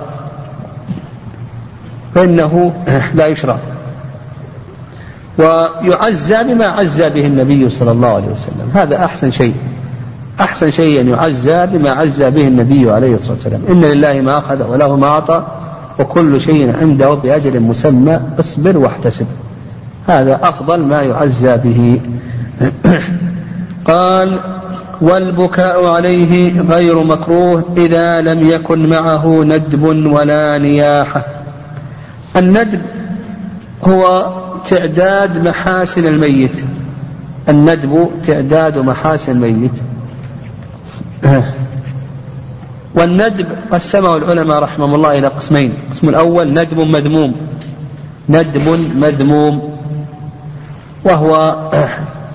[2.16, 2.74] فإنه
[3.16, 3.58] لا يشرع.
[5.38, 8.72] ويعزى بما عزى به النبي صلى الله عليه وسلم.
[8.74, 9.56] هذا أحسن شيء.
[10.40, 13.62] أحسن شيء أن يعزى بما عزى به النبي عليه الصلاة والسلام.
[13.70, 15.44] إن لله ما أخذ وله ما أعطى
[16.00, 19.26] وكل شيء عنده بأجل مسمى اصبر واحتسب.
[20.08, 22.02] هذا أفضل ما يعزى به.
[23.86, 24.40] قال
[25.02, 31.26] والبكاء عليه غير مكروه إذا لم يكن معه ندب ولا نياحة.
[32.36, 32.82] الندب
[33.84, 34.32] هو
[34.70, 36.64] تعداد محاسن الميت.
[37.50, 39.72] الندب تعداد محاسن الميت.
[42.96, 45.74] والندب قسمه العلماء رحمهم الله إلى قسمين.
[45.88, 47.34] القسم الأول ندب مذموم.
[48.30, 49.73] ندب مذموم.
[51.06, 51.56] وهو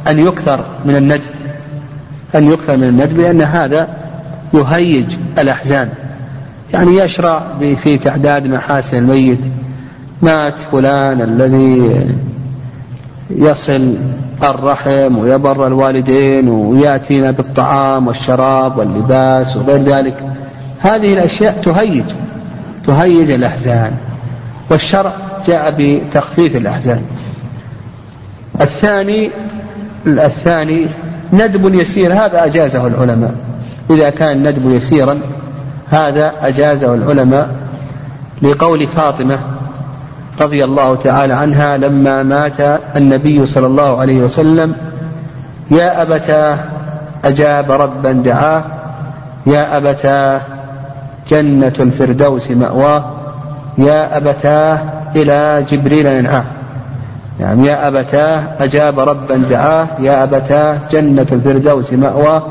[0.09, 1.39] أن يكثر من الندب
[2.35, 3.89] أن يكثر من الندب لأن هذا
[4.55, 5.89] يهيج الأحزان.
[6.73, 7.43] يعني يشرع
[7.83, 9.39] في تعداد محاسن الميت
[10.23, 12.07] مات فلان الذي
[13.31, 13.97] يصل
[14.43, 20.15] الرحم ويبر الوالدين ويأتينا بالطعام والشراب واللباس وغير ذلك.
[20.81, 22.05] هذه الأشياء تهيج
[22.87, 23.93] تهيج الأحزان.
[24.71, 25.13] والشرع
[25.47, 27.03] جاء بتخفيف الأحزان.
[28.61, 29.31] الثاني
[30.07, 30.87] الثاني
[31.33, 33.35] ندب يسير هذا أجازه العلماء.
[33.91, 35.21] إذا كان الندب يسيرا
[35.91, 37.49] هذا أجازه العلماء.
[38.43, 39.39] لقول فاطمة
[40.41, 44.75] رضي الله تعالى عنها لما مات النبي صلى الله عليه وسلم
[45.71, 46.59] يا أبتاه
[47.25, 48.63] أجاب ربا دعاه
[49.47, 50.41] يا أبتاه
[51.29, 53.05] جنة الفردوس مأواه
[53.79, 54.79] يا أبتاه
[55.17, 56.45] إلى جبريل ننعاه
[57.41, 62.43] نعم يا أبتاه أجاب ربا دعاه يا أبتاه جنة الفردوس مأواه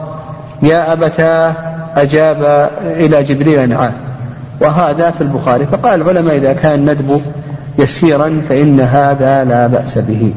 [0.64, 1.54] يا أبتاه
[1.96, 3.92] أجاب إلى جبريل نعاه.
[4.62, 7.22] وهذا في البخاري فقال العلماء إذا كان ندب
[7.80, 10.34] يسيرا فإن هذا لا بأس به.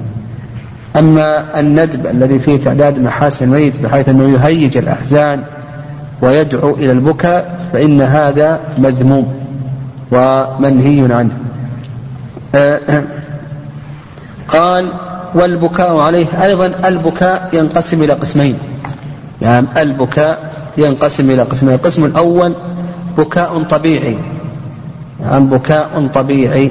[0.97, 5.43] أما الندب الذي فيه تعداد محاسن الميت بحيث أنه يهيج الأحزان
[6.23, 9.35] ويدعو إلى البكاء فإن هذا مذموم
[10.13, 11.31] ومنهي عنه.
[14.53, 14.89] قال
[15.35, 18.59] والبكاء عليه أيضا البكاء ينقسم إلى قسمين.
[19.43, 21.75] يعني البكاء ينقسم إلى قسمين.
[21.75, 22.53] القسم الأول
[23.19, 24.17] بكاء طبيعي.
[25.21, 26.71] يعني بكاء طبيعي.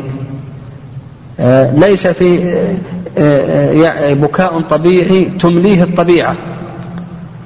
[1.39, 2.53] آه، ليس في
[3.17, 6.36] آه، آه، بكاء طبيعي تمليه الطبيعة.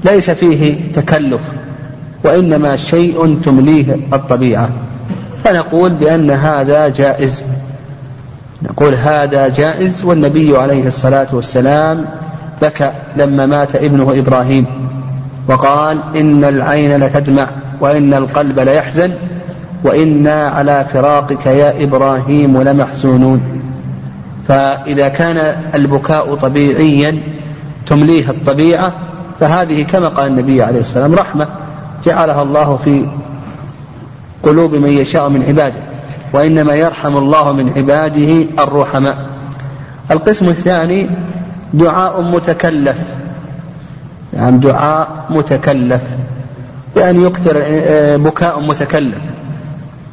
[0.06, 1.42] ليس فيه تكلف
[2.24, 4.70] وإنما شيء تمليه الطبيعة.
[5.44, 7.46] فنقول بأن هذا جائز.
[8.64, 12.06] نقول هذا جائز والنبي عليه الصلاة والسلام
[12.62, 14.66] بكى لما مات ابنه إبراهيم
[15.48, 17.48] وقال إن العين لتدمع
[17.80, 19.12] وإن القلب ليحزن
[19.84, 23.42] وإنا على فراقك يا إبراهيم لمحزونون.
[24.48, 27.18] فإذا كان البكاء طبيعيا
[27.88, 28.94] تمليه الطبيعة
[29.40, 31.48] فهذه كما قال النبي عليه السلام رحمة
[32.04, 33.06] جعلها الله في
[34.44, 35.93] قلوب من يشاء من عباده.
[36.34, 39.18] وإنما يرحم الله من عباده الرحماء.
[40.12, 41.10] القسم الثاني
[41.74, 42.98] دعاء متكلف.
[44.34, 46.02] يعني دعاء متكلف.
[46.96, 49.18] بأن يكثر آه، بكاء متكلف.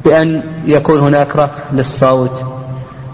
[0.05, 2.43] بأن يكون هناك رفع للصوت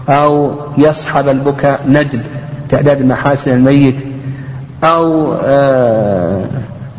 [0.08, 2.22] أو يصحب البكاء ندب
[2.68, 3.96] تعداد محاسن الميت
[4.84, 6.44] أو آه،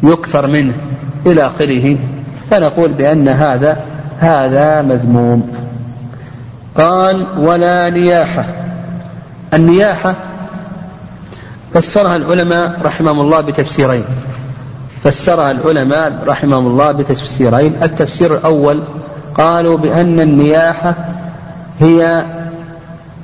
[0.03, 0.73] يكثر منه
[1.25, 1.97] إلى آخره.
[2.51, 3.83] فنقول بأن هذا
[4.19, 5.58] هذا مذموم.
[6.79, 8.45] قال ولا نياحة.
[9.53, 10.15] النياحة
[11.73, 14.03] فسرها العلماء رحمهم الله بتفسيرين.
[15.03, 17.73] فسرها العلماء رحمهم الله بتفسيرين.
[17.83, 18.79] التفسير الأول
[19.35, 20.95] قالوا بأن النياحة
[21.79, 22.25] هي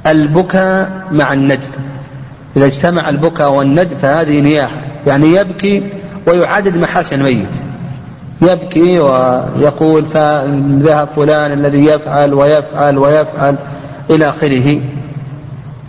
[0.07, 1.69] البكاء مع الندب.
[2.57, 4.77] إذا اجتمع البكاء والندب فهذه نياحة.
[5.07, 5.89] يعني يبكي
[6.27, 7.74] ويعدد محاسن الميت.
[8.51, 10.05] يبكي ويقول
[10.83, 13.55] ذهب فلان الذي يفعل ويفعل ويفعل
[14.09, 14.81] إلى آخره.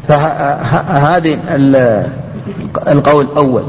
[0.09, 1.39] فهذه
[2.89, 3.63] القول الأول.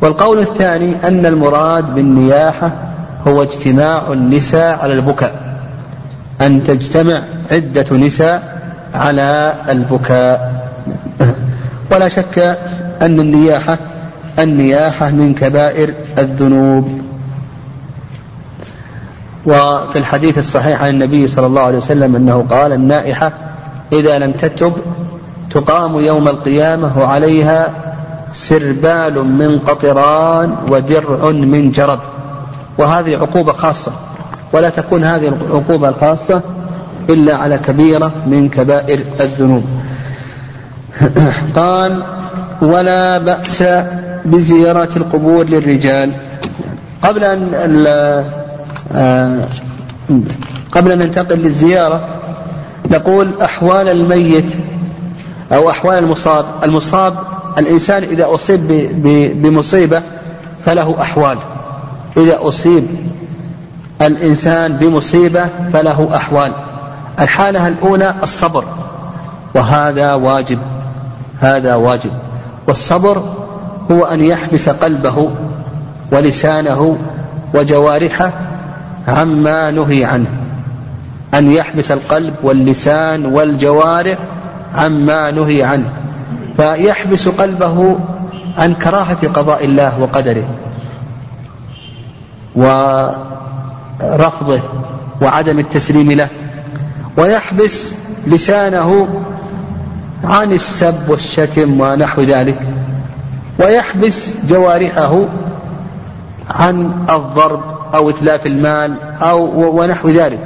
[0.00, 2.70] والقول الثاني أن المراد بالنياحة
[3.26, 5.32] هو اجتماع النساء على البكاء.
[6.40, 8.58] أن تجتمع عدة نساء
[8.94, 10.68] على البكاء.
[11.92, 12.38] ولا شك
[13.02, 13.78] أن النياحة
[14.38, 17.07] النياحة من كبائر الذنوب.
[19.46, 23.32] وفي الحديث الصحيح عن النبي صلى الله عليه وسلم أنه قال النائحة
[23.92, 24.72] إذا لم تتب
[25.50, 27.72] تقام يوم القيامة وعليها
[28.32, 31.98] سربال من قطران ودرع من جرب.
[32.78, 33.92] وهذه عقوبة خاصة.
[34.52, 36.40] ولا تكون هذه العقوبة الخاصة
[37.10, 39.64] إلا على كبيرة من كبائر الذنوب.
[41.56, 42.02] قال
[42.62, 43.64] ولا بأس
[44.24, 46.12] بزيارة القبور للرجال.
[47.02, 47.54] قبل أن
[50.72, 52.08] قبل أن ننتقل للزيارة
[52.90, 54.52] نقول أحوال الميت
[55.52, 56.44] أو أحوال المصاب.
[56.64, 57.14] المصاب
[57.58, 58.68] الإنسان إذا أصيب
[59.42, 60.02] بمصيبة
[60.64, 61.38] فله أحوال.
[62.16, 62.86] إذا أصيب
[64.02, 66.52] الإنسان بمصيبة فله أحوال.
[67.20, 68.64] الحالة الأولى الصبر
[69.54, 70.58] وهذا واجب.
[71.40, 72.10] هذا واجب.
[72.66, 73.22] والصبر
[73.90, 75.30] هو أن يحبس قلبه
[76.12, 76.98] ولسانه
[77.54, 78.32] وجوارحه
[79.08, 80.26] عما نهي عنه
[81.34, 84.18] أن يحبس القلب واللسان والجوارح
[84.74, 85.92] عما نهي عنه.
[86.56, 87.96] فيحبس قلبه
[88.58, 90.44] عن كراهة قضاء الله وقدره
[94.00, 94.60] ورفضه
[95.22, 96.28] وعدم التسليم له
[97.16, 97.94] ويحبس
[98.26, 99.08] لسانه
[100.24, 102.60] عن السب والشتم ونحو ذلك
[103.58, 105.24] ويحبس جوارحه
[106.50, 110.38] عن الضرب أو إتلاف المال أو ونحو ذلك.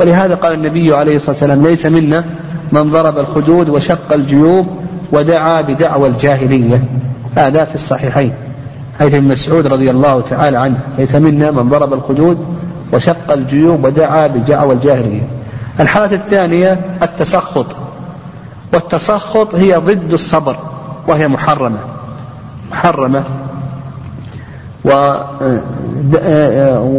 [0.00, 2.24] ولهذا قال النبي عليه الصلاة والسلام ليس منا
[2.72, 4.66] من ضرب الخدود وشق الجيوب
[5.12, 6.84] ودعا بدعوى الجاهلية.
[7.36, 8.32] هذا في الصحيحين.
[8.98, 12.38] حيث ابن مسعود رضي الله تعالى عنه ليس منا من ضرب الخدود
[12.92, 15.22] وشق الجيوب ودعا بدعوى الجاهلية.
[15.80, 17.76] الحالة الثانية التسخط.
[18.72, 20.56] والتسخط هي ضد الصبر
[21.08, 21.78] وهي محرمة.
[22.70, 23.24] محرمة.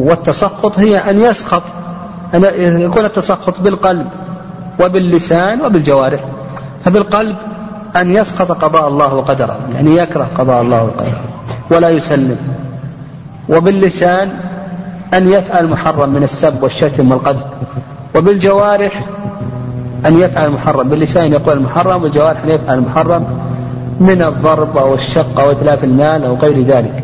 [0.08, 1.64] والتسخط هي أن يسخط
[2.34, 2.44] أن
[2.82, 4.08] يكون التسخط بالقلب
[4.80, 6.20] وباللسان وبالجوارح.
[6.86, 7.36] فبالقلب
[7.96, 9.58] أن يسقط قضاء الله وقدره.
[9.76, 11.22] يعني يكره قضاء الله وقدره.
[11.72, 12.38] ولا يسلم.
[13.50, 14.30] وباللسان
[15.14, 17.44] أن يفعل محرم من السب والشتم والقذف.
[18.16, 19.04] وبالجوارح
[20.06, 23.28] أن يفعل المحرم باللسان يقول المحرم والجوارح أن يفعل المحرم
[24.00, 27.04] من الضرب أو الشق أو إتلاف المال أو غير ذلك.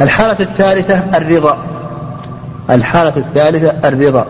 [0.00, 1.56] الحالة الثالثة الرضا.
[2.70, 4.26] الحالة الثالثة الرضا.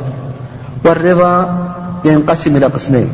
[0.85, 1.59] والرضا
[2.05, 3.11] ينقسم إلى قسمين.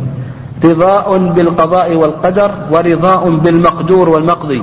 [0.64, 4.62] رضاء بالقضاء والقدر ورضاء بالمقدور والمقضي.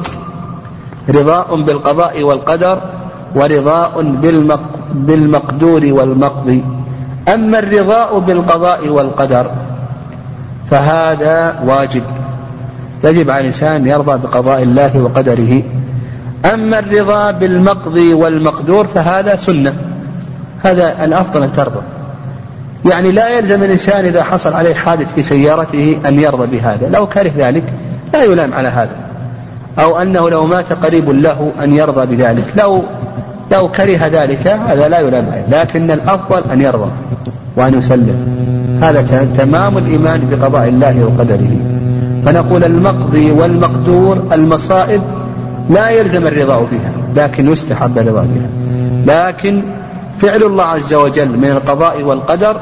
[1.10, 2.80] رضاء بالقضاء والقدر
[3.36, 6.64] ورضاء بالمق بالمقدور والمقضي.
[7.28, 9.51] أما الرضاء بالقضاء والقدر
[10.72, 12.03] فهذا واجب.
[13.03, 15.64] يجب على الإنسان يرضى بقضاء الله وقدره.
[16.46, 19.74] أما الرضا بالمقضي والمقدور فهذا سنة.
[20.64, 21.80] هذا الأفضل أن ترضى.
[22.86, 26.90] يعني لا يلزم الإنسان إذا حصل عليه حادث في سيارته أن يرضى بهذا.
[26.90, 27.64] لو كره ذلك
[28.14, 28.96] لا يلام على هذا.
[29.80, 32.46] أو أنه لو مات قريب له أن يرضى بذلك.
[32.56, 32.84] لو
[33.52, 35.62] لو كره ذلك هذا لا يلام عليه.
[35.62, 36.92] لكن الأفضل أن يرضى
[37.56, 38.38] وأن يسلم.
[38.82, 41.58] هذا تمام الإيمان بقضاء الله وقدره.
[42.26, 45.02] فنقول المقضي والمقدور المصائب
[45.70, 48.49] لا يلزم الرضا بها لكن يستحب الرضا بها.
[49.05, 49.61] لكن
[50.22, 52.57] فعل الله عز وجل من القضاء والقدر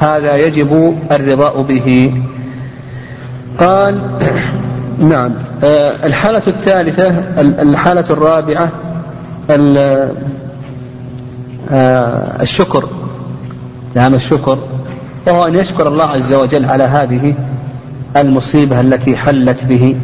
[0.00, 2.12] هذا يجب الرضاء به.
[3.58, 4.00] قال
[5.10, 5.30] نعم.
[5.64, 8.70] آه، الحالة الثالثة الحالة الرابعة
[11.70, 12.88] آه، الشكر.
[13.94, 14.58] نعم الشكر.
[15.26, 17.34] وهو أن يشكر الله عز وجل على هذه
[18.16, 19.96] المصيبة التي حلت به.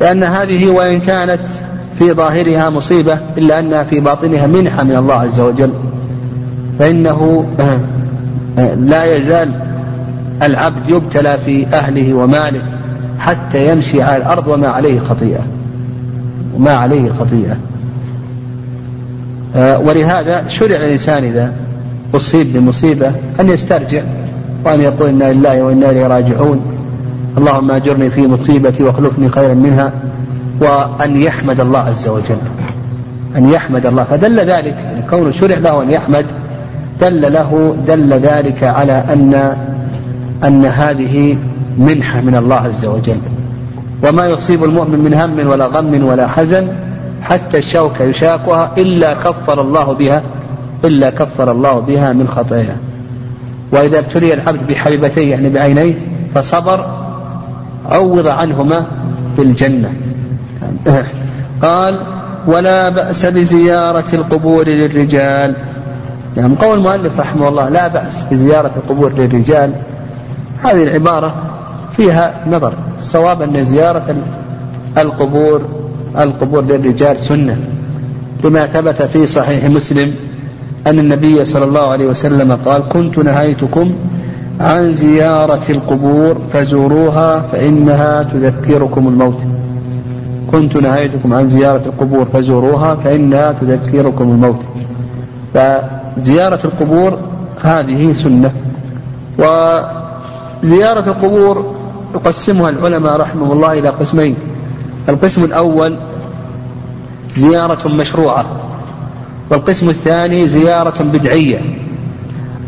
[0.00, 1.40] لأن هذه وإن كانت
[1.98, 5.70] في ظاهرها مصيبة إلا أنها في باطنها منحة من الله عز وجل.
[6.78, 7.46] فإنه
[8.76, 9.54] لا يزال
[10.42, 12.60] العبد يبتلى في أهله وماله
[13.18, 15.42] حتى يمشي على الأرض وما عليه خطيئة.
[16.56, 17.56] وما عليه خطيئة.
[19.80, 21.52] ولهذا شرع الإنسان إذا
[22.14, 24.02] أصيب بمصيبة أن يسترجع
[24.64, 26.77] وأن يقول إنا لله وإنا إليه راجعون.
[27.38, 29.92] اللهم أجرني في مصيبتي واخلفني خيرا منها
[30.60, 32.38] وأن يحمد الله عز وجل.
[33.36, 34.04] أن يحمد الله.
[34.04, 36.26] فدل ذلك يعني كونه شرع له أن يحمد
[37.00, 39.56] دل له دل ذلك على أن
[40.44, 41.36] أن هذه
[41.78, 43.18] منحة من الله عز وجل.
[44.04, 46.68] وما يصيب المؤمن من هم ولا غم ولا حزن
[47.22, 50.22] حتى الشوكة يشاكها إلا كفر الله بها
[50.84, 52.76] إلا كفر الله بها من خطاياه.
[53.72, 55.94] وإذا ابتلي العبد بحبيبتيه يعني بعينيه
[56.34, 56.97] فصبر
[57.86, 58.86] عوض عنهما
[59.36, 59.92] في الجنة.
[61.62, 61.96] قال
[62.46, 65.54] ولا بأس بزيارة القبور للرجال.
[66.36, 69.72] يعني قول المؤلف رحمه الله لا بأس بزيارة القبور للرجال.
[70.62, 71.34] هذه العبارة
[71.96, 74.16] فيها نظر الصواب أن زيارة
[74.98, 75.60] القبور
[76.18, 77.56] القبور للرجال سنة.
[78.44, 80.14] لما ثبت في صحيح مسلم
[80.86, 83.94] أن النبي صلى الله عليه وسلم قال كنت نهيتكم
[84.60, 89.40] عن زيارة القبور فزوروها فإنها تذكركم الموت.
[90.52, 94.60] كنت نهيتكم عن زيارة القبور فزوروها فإنها تذكركم الموت.
[95.54, 97.18] فزيارة القبور
[97.60, 98.50] هذه سنة.
[99.38, 101.74] وزيارة القبور
[102.14, 104.34] يقسمها العلماء رحمه الله إلى قسمين.
[105.08, 105.96] القسم الأول
[107.36, 108.44] زيارة مشروعة
[109.50, 111.77] والقسم الثاني زيارة بدعية.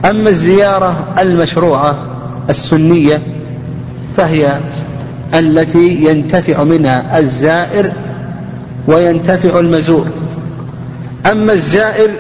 [0.05, 1.97] أما الزيارة المشروعة
[2.51, 3.23] السنية
[4.17, 4.59] فهي
[5.35, 7.93] التي ينتفع منها الزائر
[8.87, 10.07] وينتفع المزور.
[11.31, 12.11] أما الزائر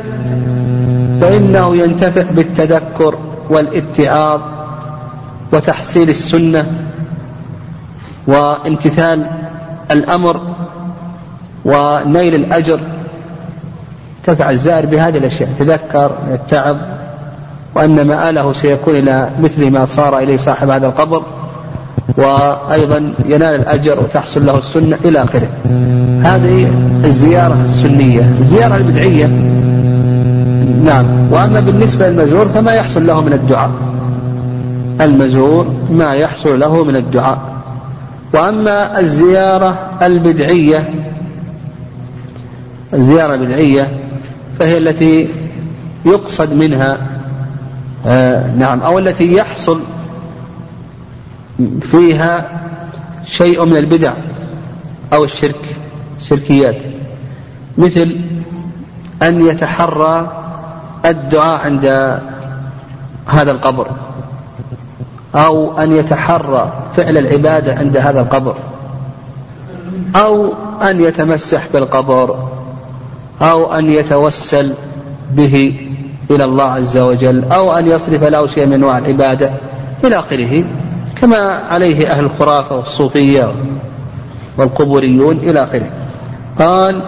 [1.20, 3.18] فإنه ينتفع بالتذكر
[3.50, 4.40] والاتعاظ
[5.52, 6.72] وتحصيل السنة
[8.26, 9.26] وامتثال
[9.90, 10.40] الأمر
[11.64, 12.80] ونيل الأجر.
[14.24, 16.76] تفع الزائر بهذه الأشياء تذكر يتعظ
[17.74, 21.22] وأن مآله سيكون إلى مثل ما صار إليه صاحب هذا القبر
[22.16, 25.48] وأيضا ينال الأجر وتحصل له السنة إلى آخره.
[26.22, 26.70] هذه
[27.04, 29.26] الزيارة السنية الزيارة البدعية.
[30.84, 31.06] نعم.
[31.30, 33.70] وأما بالنسبة للمزور فما يحصل له من الدعاء.
[35.00, 37.38] المزور ما يحصل له من الدعاء.
[38.34, 40.88] وأما الزيارة البدعية
[42.94, 43.88] الزيارة البدعية
[44.58, 45.28] فهي التي
[46.04, 46.98] يقصد منها
[48.06, 48.80] آه نعم.
[48.80, 49.80] أو التي يحصل
[51.82, 52.50] فيها
[53.24, 54.12] شيء من البدع
[55.12, 55.76] أو الشرك
[56.28, 56.82] شركيات
[57.78, 58.16] مثل
[59.22, 60.32] أن يتحرى
[61.04, 61.86] الدعاء عند
[63.26, 63.86] هذا القبر
[65.34, 68.56] أو أن يتحرى فعل العبادة عند هذا القبر
[70.16, 72.48] أو أن يتمسح بالقبر
[73.42, 74.74] أو أن يتوسل
[75.30, 75.86] به.
[76.30, 79.50] إلى الله عز وجل أو أن يصرف له شيء من أنواع العبادة
[80.04, 80.64] إلى آخره
[81.20, 81.36] كما
[81.70, 83.52] عليه أهل الخرافة والصوفية
[84.58, 85.86] والقبوريون إلى آخره.
[86.58, 87.00] قال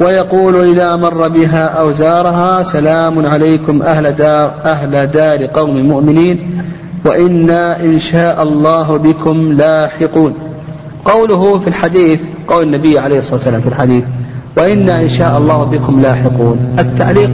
[0.00, 6.60] ويقول إذا مر بها أو زارها سلام عليكم أهل دار أهل دار قوم مؤمنين
[7.04, 10.34] وإنا إن شاء الله بكم لاحقون.
[11.04, 14.04] قوله في الحديث قول النبي عليه الصلاة والسلام في الحديث
[14.56, 16.76] وإنا إن شاء الله بكم لاحقون.
[16.78, 17.30] التعليق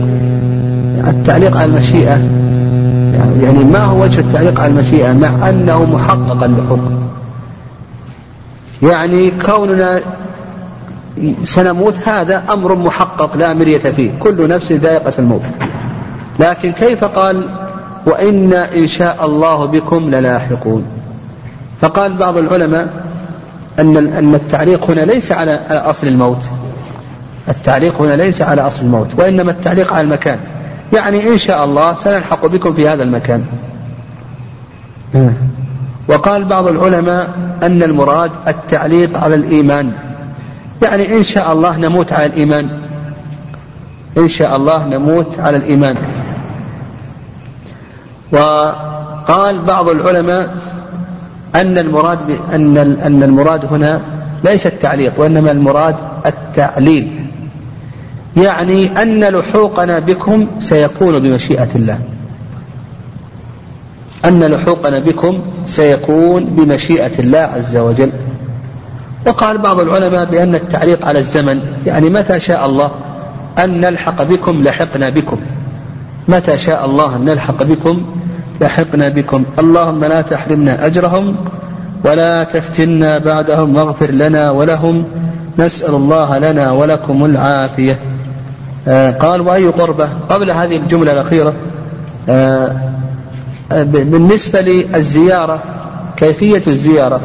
[1.09, 2.19] التعليق على المشيئة.
[3.43, 7.01] يعني ما هو وجه التعليق على المشيئة؟ مع أنه محققا بحكم
[8.83, 10.01] يعني كوننا
[11.45, 14.11] سنموت هذا أمر محقق لا مرية فيه.
[14.21, 15.43] كل نفس ذائقة الموت.
[16.39, 17.43] لكن كيف قال
[18.07, 20.85] وإنا إن شاء الله بكم للاحقون؟
[21.81, 22.89] فقال بعض العلماء
[23.79, 26.43] أن أن التعليق هنا ليس على أصل الموت.
[27.49, 30.39] التعليق هنا ليس على أصل الموت وإنما التعليق على المكان.
[30.93, 33.45] يعني إن شاء الله سنلحق بكم في هذا المكان.
[36.09, 37.28] وقال بعض العلماء
[37.62, 39.93] أن المراد التعليق على الإيمان.
[40.82, 42.68] يعني إن شاء الله نموت على الإيمان.
[44.18, 45.97] إن شاء الله نموت على الإيمان.
[48.32, 50.55] وقال بعض العلماء
[51.55, 52.18] أن المراد
[52.55, 54.01] أن أن المراد هنا
[54.45, 57.26] ليس التعليق وإنما المراد التعليل.
[58.37, 61.99] يعني أن لحوقنا بكم سيكون بمشيئة الله.
[64.24, 68.12] أن لحوقنا بكم سيكون بمشيئة الله عز وجل.
[69.26, 72.91] وقال بعض العلماء بأن التعليق على الزمن يعني متى شاء الله
[73.59, 75.37] أن نلحق بكم لحقنا بكم.
[76.28, 78.03] متى شاء الله أن نلحق بكم
[78.61, 79.45] لحقنا بكم.
[79.59, 81.37] اللهم لا تحرمنا أجرهم
[82.05, 85.05] ولا تفتنا بعدهم واغفر لنا ولهم.
[85.59, 87.99] نسأل الله لنا ولكم العافية.
[89.20, 91.55] قال وأي قربة قبل هذه الجملة الأخيرة؟
[92.28, 92.76] آه
[93.72, 95.62] بالنسبة للزيارة
[96.16, 97.20] كيفية الزيارة؟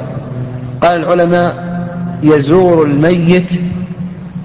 [0.84, 1.66] قال العلماء
[2.24, 3.52] يزور الميت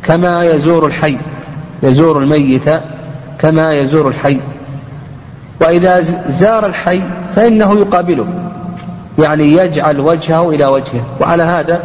[0.03, 1.17] كما يزور الحي.
[1.83, 2.65] يزور الميت
[3.39, 4.39] كما يزور الحي.
[5.61, 7.03] وإذا زار الحي
[7.37, 8.27] فإنه يقابله.
[9.19, 11.03] يعني يجعل وجهه إلى وجهه.
[11.21, 11.81] وعلى هذا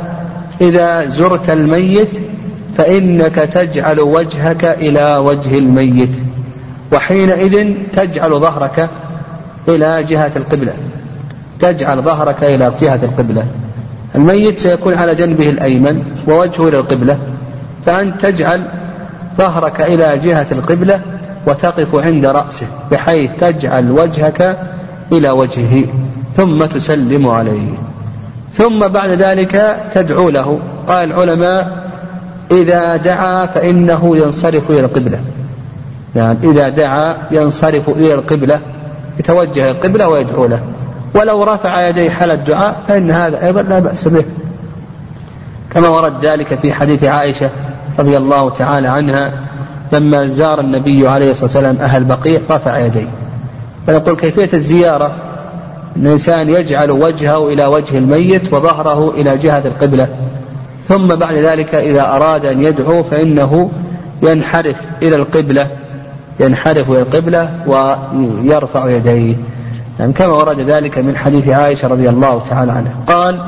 [0.62, 2.20] إذا زرت الميت
[2.78, 6.18] فإنك تجعل وجهك إلى وجه الميت
[6.94, 8.90] وحينئذ تجعل ظهرك
[9.68, 10.74] إلى جهة القبلة
[11.60, 13.46] تجعل ظهرك إلى جهة القبلة.
[14.16, 17.18] الميت سيكون على جنبه الأيمن ووجهه إلى القبلة
[17.86, 18.62] فأنت تجعل
[19.38, 21.02] ظهرك إلى جهة القبلة
[21.48, 24.58] وتقف عند رأسه بحيث تجعل وجهك
[25.12, 25.84] إلى وجهه
[26.36, 27.70] ثم تسلم عليه.
[28.54, 30.60] ثم بعد ذلك تدعو له.
[30.88, 31.85] قال العلماء
[32.56, 35.20] إذا دعا فإنه ينصرف إلى القبلة.
[36.16, 38.60] يعني إذا دعا ينصرف إلى القبلة
[39.20, 40.60] يتوجه إلى القبلة ويدعو له.
[41.16, 44.26] ولو رفع يديه حال الدعاء فإن هذا أيضا لا بأس به.
[45.74, 47.50] كما ورد ذلك في حديث عائشة
[48.00, 49.32] رضي الله تعالى عنها
[49.92, 53.08] لما زار النبي عليه الصلاة والسلام أهل بقيع رفع يديه.
[53.88, 55.16] فنقول كيفية الزيارة؟
[55.96, 60.08] الإنسان يجعل وجهه إلى وجه الميت وظهره إلى جهة القبلة.
[60.88, 63.70] ثم بعد ذلك إذا أراد أن يدعو فإنه
[64.24, 65.68] ينحرف إلى القبلة
[66.40, 69.36] ينحرف إلى القبلة ويرفع يديه.
[70.00, 72.96] يعني كما ورد ذلك من حديث عائشة رضي الله تعالى عنها.
[73.08, 73.40] قال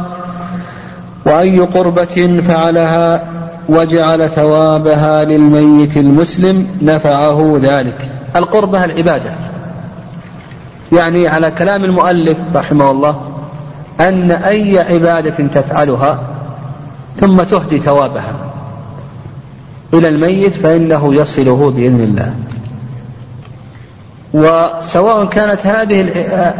[1.25, 3.23] وأي قربة فعلها
[3.69, 8.09] وجعل ثوابها للميت المسلم نفعه ذلك.
[8.35, 9.29] القربة العبادة.
[10.91, 13.15] يعني على كلام المؤلف رحمه الله
[13.99, 16.19] أن أي عبادة تفعلها
[17.19, 18.35] ثم تهدي ثوابها.
[19.93, 22.33] إلى الميت فإنه يصله بإذن الله.
[24.33, 26.01] وسواء كانت هذه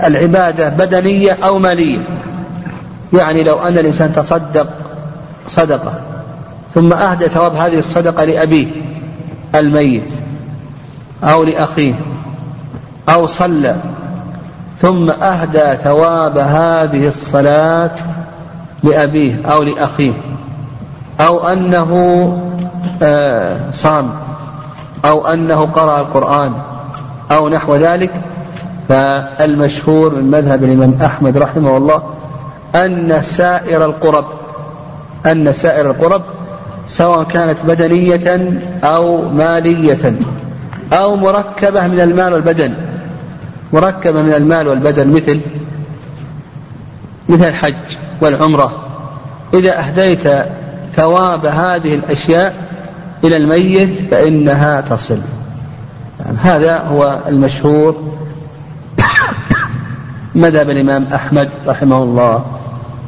[0.08, 2.00] العبادة بدنية أو مالية
[3.14, 4.68] يعني لو أن الإنسان تصدق
[5.48, 5.94] صدقة
[6.76, 8.68] ثم أهدى ثواب هذه الصدقة لأبيه
[9.56, 10.10] الميت
[11.24, 11.94] أو لأخيه
[13.10, 13.76] أو صلى
[14.82, 17.92] ثم أهدى ثواب هذه الصلاة
[18.84, 20.14] لأبيه أو لأخيه.
[21.20, 21.92] أو أنه
[23.02, 24.10] آه، صام
[25.06, 26.54] أو أنه قرأ القرآن
[27.32, 28.12] أو نحو ذلك
[28.90, 32.04] فالمشهور من مذهب الإمام أحمد رحمه الله
[32.76, 34.26] أن سائر القرب
[35.26, 36.22] أن سائر القرب
[36.88, 40.14] سواء كانت بدنية أو مالية
[40.94, 42.74] أو مركبة من المال والبدن
[43.74, 45.40] مركبة من المال والبدن مثل
[47.30, 47.74] مثل الحج
[48.22, 48.72] والعمرة.
[49.54, 50.24] إذا أهديت
[50.98, 52.56] ثواب هذه الأشياء
[53.24, 55.20] إلى الميت فإنها تصل.
[56.26, 58.14] يعني هذا هو المشهور
[60.36, 62.46] مذهب الإمام أحمد رحمه الله.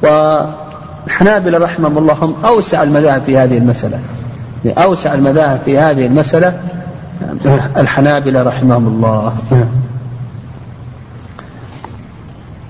[0.01, 3.99] والحنابلة رحمهم الله هم أوسع المذاهب في هذه المسألة.
[4.65, 6.61] أوسع المذاهب في هذه المسألة
[7.77, 9.33] الحنابلة رحمهم الله.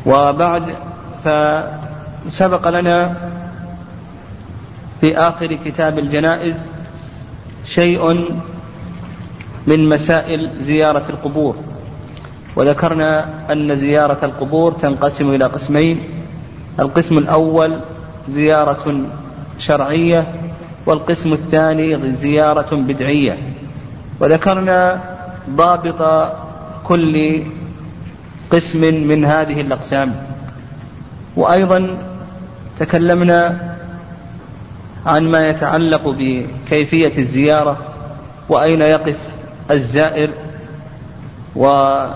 [0.06, 0.64] وبعد
[1.26, 3.14] فسبق لنا
[5.02, 6.56] في آخر كتاب الجنائز
[7.66, 8.26] شيء
[9.68, 11.56] من مسائل زيارة القبور.
[12.56, 16.00] وذكرنا أن زيارة القبور تنقسم إلى قسمين.
[16.80, 17.80] القسم الأول
[18.30, 19.02] زيارة
[19.60, 20.34] شرعية
[20.86, 23.38] والقسم الثاني زيارة بدعية.
[24.20, 25.00] وذكرنا
[25.50, 26.32] ضابط
[26.84, 27.44] كل
[28.50, 30.16] قسم من هذه الأقسام.
[31.36, 31.98] وأيضا
[32.80, 33.69] تكلمنا
[35.06, 37.78] عن ما يتعلق بكيفية الزيارة
[38.50, 39.16] وأين يقف
[39.72, 40.30] الزائر
[41.56, 42.16] وصيغة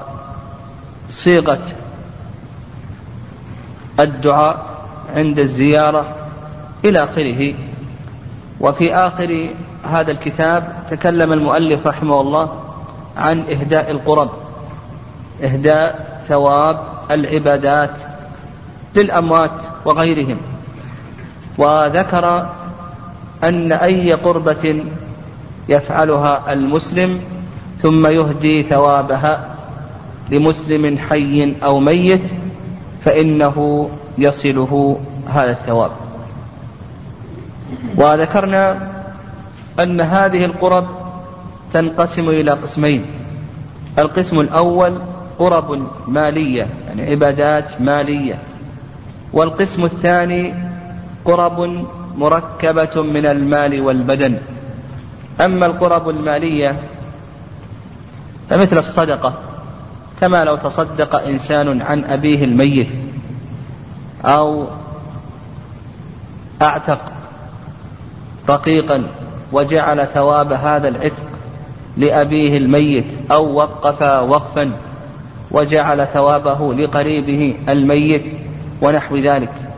[4.00, 4.66] الدعاء
[5.16, 6.06] عند الزيارة
[6.86, 7.54] إلى آخره.
[8.60, 9.50] وفي آخر
[9.84, 12.62] هذا الكتاب تكلم المؤلف رحمه الله
[13.18, 14.30] عن إهداء القرب
[15.44, 16.80] إهداء ثواب
[17.12, 17.96] العبادات
[18.96, 19.52] للأموات
[19.86, 20.38] وغيرهم.
[21.58, 22.50] وذكر
[23.44, 24.84] أن أي قربة
[25.70, 27.20] يفعلها المسلم
[27.82, 29.56] ثم يهدي ثوابها
[30.32, 32.22] لمسلم حي أو ميت
[33.06, 35.92] فإنه يصله هذا الثواب.
[37.98, 38.88] وذكرنا
[39.80, 40.88] أن هذه القرب
[41.74, 43.06] تنقسم إلى قسمين.
[44.00, 44.98] القسم الأول
[45.40, 48.38] قرب مالية يعني عبادات مالية.
[49.34, 50.54] والقسم الثاني
[51.26, 51.86] قرب
[52.18, 54.38] مركبة من المال والبدن.
[55.42, 56.76] أما القرب المالية
[58.50, 59.34] فمثل الصدقة
[60.22, 62.88] كما لو تصدق إنسان عن أبيه الميت
[64.26, 64.66] أو
[66.62, 67.12] أعتق
[68.50, 69.04] رقيقا
[69.52, 71.24] وجعل ثواب هذا العتق
[71.98, 74.72] لأبيه الميت أو وقف وقفا
[75.52, 78.24] وجعل ثوابه لقريبه الميت
[78.82, 79.73] ونحو ذلك.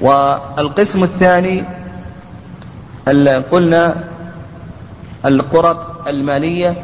[0.00, 1.64] والقسم الثاني
[3.50, 3.94] قلنا
[5.26, 6.76] القرب المالية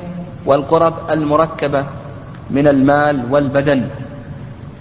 [0.46, 1.84] والقرب المركبة
[2.50, 3.88] من المال والبدن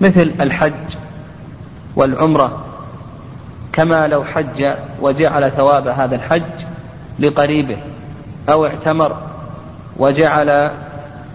[0.02, 0.96] مثل الحج
[1.96, 2.66] والعمرة.
[3.74, 6.42] كما لو حج وجعل ثواب هذا الحج
[7.20, 7.78] لقريبه
[8.50, 9.18] أو اعتمر
[9.98, 10.72] وجعل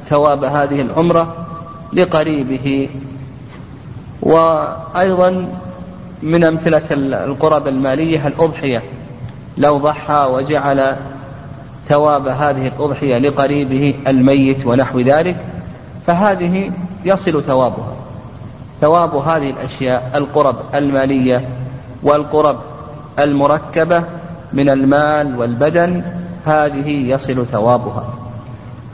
[0.08, 1.46] ثواب هذه العمرة
[1.92, 2.88] لقريبه.
[4.22, 5.48] وأيضا
[6.22, 6.82] من أمثلة
[7.24, 8.82] القرب المالية الأضحية.
[9.58, 10.96] لو ضحى وجعل
[11.88, 15.36] ثواب هذه الأضحية لقريبه الميت ونحو ذلك
[16.06, 16.70] فهذه
[17.04, 17.94] يصل ثوابها.
[18.80, 21.48] ثواب هذه الأشياء القرب المالية
[22.02, 22.58] والقرب
[23.18, 24.02] المركبة
[24.52, 26.02] من المال والبدن
[26.46, 28.04] هذه يصل ثوابها.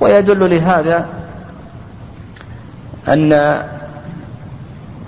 [0.01, 1.07] ويدل لهذا
[3.09, 3.63] أن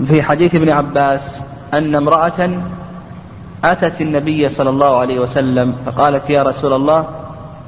[0.09, 1.36] في حديث ابن عباس
[1.75, 2.51] أن امرأة
[3.65, 7.07] أتت النبي صلى الله عليه وسلم فقالت يا رسول الله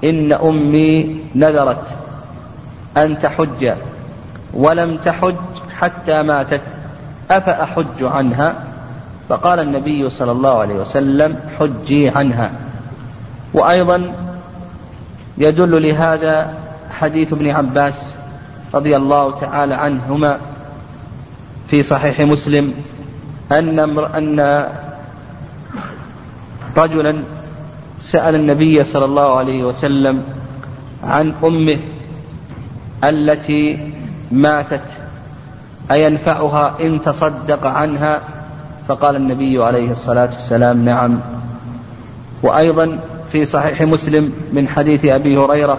[0.04, 1.84] إن أمي نذرت
[2.96, 3.72] أن تحج
[4.54, 5.34] ولم تحج
[5.78, 6.60] حتى ماتت
[7.30, 8.54] أفأحج عنها؟
[9.28, 12.50] فقال النبي صلى الله عليه وسلم حجي عنها.
[13.54, 14.12] وأيضا
[15.38, 16.54] يدل لهذا
[16.90, 18.14] حديث ابن عباس
[18.74, 20.38] رضي الله تعالى عنهما
[21.70, 22.74] في صحيح مسلم
[23.52, 23.78] أن
[24.14, 24.66] أن
[26.76, 27.14] رجلا
[28.00, 30.24] سأل النبي صلى الله عليه وسلم
[31.04, 31.78] عن أمه
[33.04, 33.92] التي
[34.30, 34.82] ماتت
[35.90, 38.20] أينفعها إن تصدق عنها؟
[38.88, 41.20] فقال النبي عليه الصلاة والسلام نعم.
[42.42, 42.98] وأيضا
[43.32, 45.78] في صحيح مسلم من حديث أبي هريرة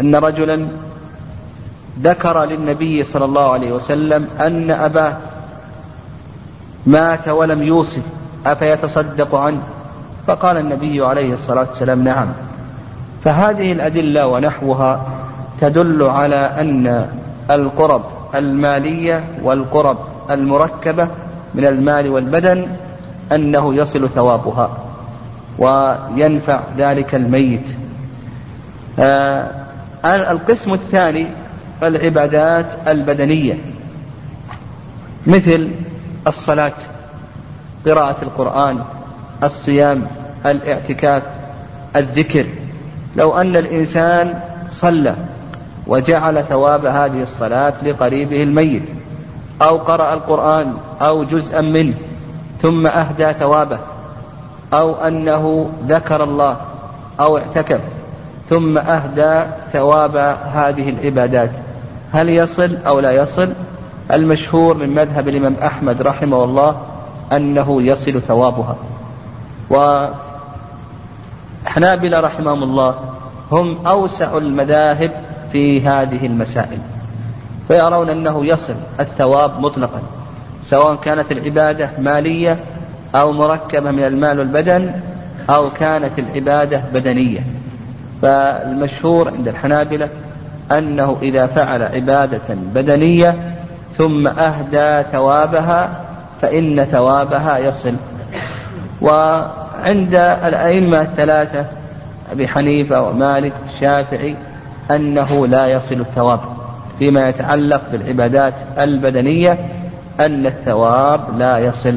[0.00, 0.66] أن رجلا
[2.02, 5.16] ذكر للنبي صلى الله عليه وسلم أن أباه
[6.86, 8.02] مات ولم يوصي
[8.46, 9.62] أفيتصدق عنه؟
[10.26, 12.28] فقال النبي عليه الصلاة والسلام نعم.
[13.24, 15.06] فهذه الأدلة ونحوها
[15.60, 17.08] تدل على أن
[17.50, 18.02] القرب
[18.34, 19.98] المالية والقرب
[20.30, 21.08] المركبة
[21.54, 22.66] من المال والبدن
[23.32, 24.70] أنه يصل ثوابها
[25.58, 27.66] وينفع ذلك الميت.
[28.98, 29.50] آه
[30.04, 31.26] القسم الثاني
[31.82, 33.54] العبادات البدنية
[35.26, 35.70] مثل
[36.26, 36.72] الصلاة
[37.86, 38.78] قراءة القرآن
[39.42, 40.06] الصيام
[40.46, 41.22] الاعتكاف
[41.96, 42.46] الذكر.
[43.16, 45.14] لو أن الإنسان صلى
[45.86, 48.82] وجعل ثواب هذه الصلاة لقريبه الميت
[49.62, 51.94] أو قرأ القرآن أو جزءا منه
[52.62, 53.78] ثم أهدى ثوابه
[54.72, 56.56] أو أنه ذكر الله
[57.20, 57.80] أو اعتكف
[58.50, 60.16] ثم أهدى ثواب
[60.54, 61.50] هذه العبادات
[62.12, 63.52] هل يصل أو لا يصل؟
[64.12, 66.76] المشهور من مذهب الإمام أحمد رحمه الله
[67.32, 68.76] أنه يصل ثوابها.
[71.64, 72.94] وحنابلة رحمهم الله
[73.52, 75.10] هم أوسع المذاهب
[75.52, 76.78] في هذه المسائل
[77.68, 80.02] فيرون أنه يصل الثواب مطلقا
[80.64, 82.58] سواء كانت العبادة مالية
[83.14, 84.92] أو مركبة من المال والبدن
[85.50, 87.40] أو كانت العبادة بدنية.
[88.22, 90.08] فالمشهور عند الحنابلة
[90.72, 93.56] أنه إذا فعل عبادة بدنية
[93.98, 95.90] ثم أهدى ثوابها
[96.42, 97.94] فإن ثوابها يصل.
[99.00, 101.64] وعند الأئمة الثلاثة
[102.32, 104.34] أبي حنيفة ومالك والشافعي
[104.90, 106.40] أنه لا يصل الثواب
[106.98, 109.58] فيما يتعلق بالعبادات البدنية
[110.20, 111.96] أن الثواب لا يصل.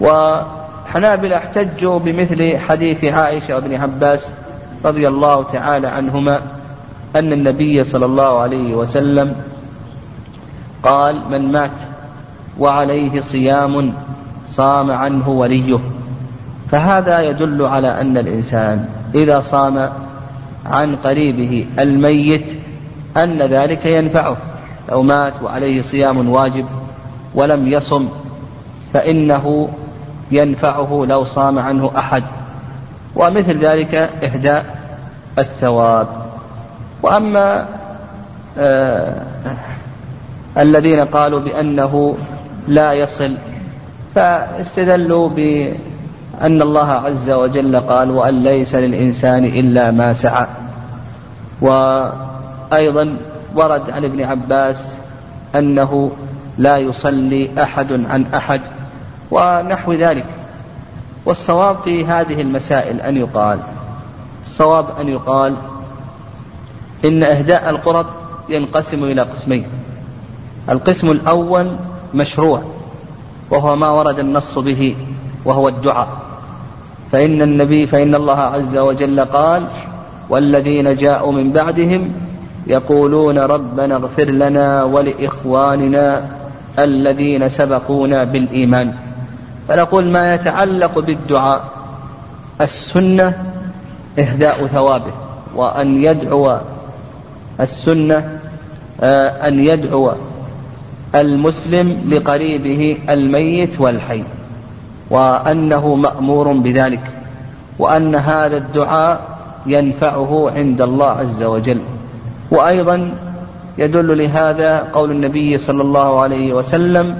[0.00, 4.28] وحنابل احتجوا بمثل حديث عائشة وابن عباس
[4.84, 6.40] رضي الله تعالى عنهما
[7.16, 9.34] أن النبي صلى الله عليه وسلم
[10.82, 11.70] قال من مات
[12.58, 13.92] وعليه صيام
[14.52, 15.78] صام عنه وليه.
[16.70, 19.90] فهذا يدل على أن الإنسان إذا صام
[20.66, 22.46] عن قريبه الميت
[23.16, 24.36] أن ذلك ينفعه.
[24.88, 26.66] لو مات وعليه صيام واجب
[27.34, 28.08] ولم يصم
[28.92, 29.68] فإنه
[30.30, 32.22] ينفعه لو صام عنه أحد.
[33.16, 34.78] ومثل ذلك إهداء
[35.38, 36.08] الثواب.
[37.02, 37.66] وأما
[38.58, 39.22] آه
[40.58, 42.16] الذين قالوا بأنه
[42.68, 43.34] لا يصل.
[44.14, 50.46] فاستدلوا بأن الله عز وجل قال وأن ليس للإنسان إلا ما سعى
[51.60, 53.16] وأيضا
[53.54, 54.94] ورد عن ابن عباس
[55.54, 56.10] أنه
[56.58, 58.60] لا يصلي أحد عن أحد
[59.30, 60.26] ونحو ذلك.
[61.24, 63.58] والصواب في هذه المسائل أن يقال
[64.46, 65.54] الصواب أن يقال
[67.04, 68.06] إن إهداء القرب
[68.48, 69.66] ينقسم إلى قسمين.
[70.68, 71.70] القسم الأول
[72.14, 72.62] مشروع
[73.50, 74.96] وهو ما ورد النص به
[75.44, 76.08] وهو الدعاء.
[77.12, 79.66] فإن النبي فإن الله عز وجل قال
[80.28, 82.12] والذين جاءوا من بعدهم
[82.66, 86.28] يقولون ربنا اغفر لنا ولإخواننا
[86.78, 88.94] الذين سبقونا بالإيمان.
[89.68, 91.64] فنقول ما يتعلق بالدعاء
[92.60, 93.32] السنة
[94.18, 95.12] إهداء ثوابه
[95.54, 96.58] وأن يدعو
[97.60, 98.38] السنة
[99.00, 100.12] آه، أن يدعو
[101.14, 104.22] المسلم لقريبه الميت والحي
[105.10, 107.00] وأنه مأمور بذلك
[107.78, 111.80] وأن هذا الدعاء ينفعه عند الله عز وجل.
[112.50, 113.10] وأيضا
[113.78, 117.16] يدل لهذا قول النبي صلى الله عليه وسلم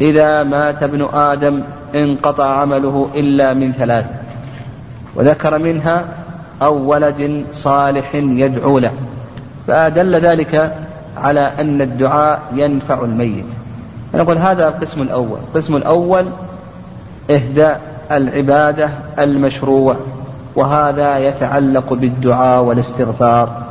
[0.00, 1.60] إذا مات ابن آدم
[1.94, 4.06] انقطع عمله إلا من ثلاث
[5.14, 6.04] وذكر منها
[6.62, 8.92] أو ولد صالح يدعو له.
[9.66, 10.85] فدل ذلك
[11.16, 13.44] على أن الدعاء ينفع الميت.
[14.14, 15.38] نقول هذا القسم الأول.
[15.38, 16.26] القسم الأول
[17.30, 17.80] إهداء
[18.12, 19.96] العبادة المشروع
[20.56, 23.62] وهذا يتعلق بالدعاء والاستغفار.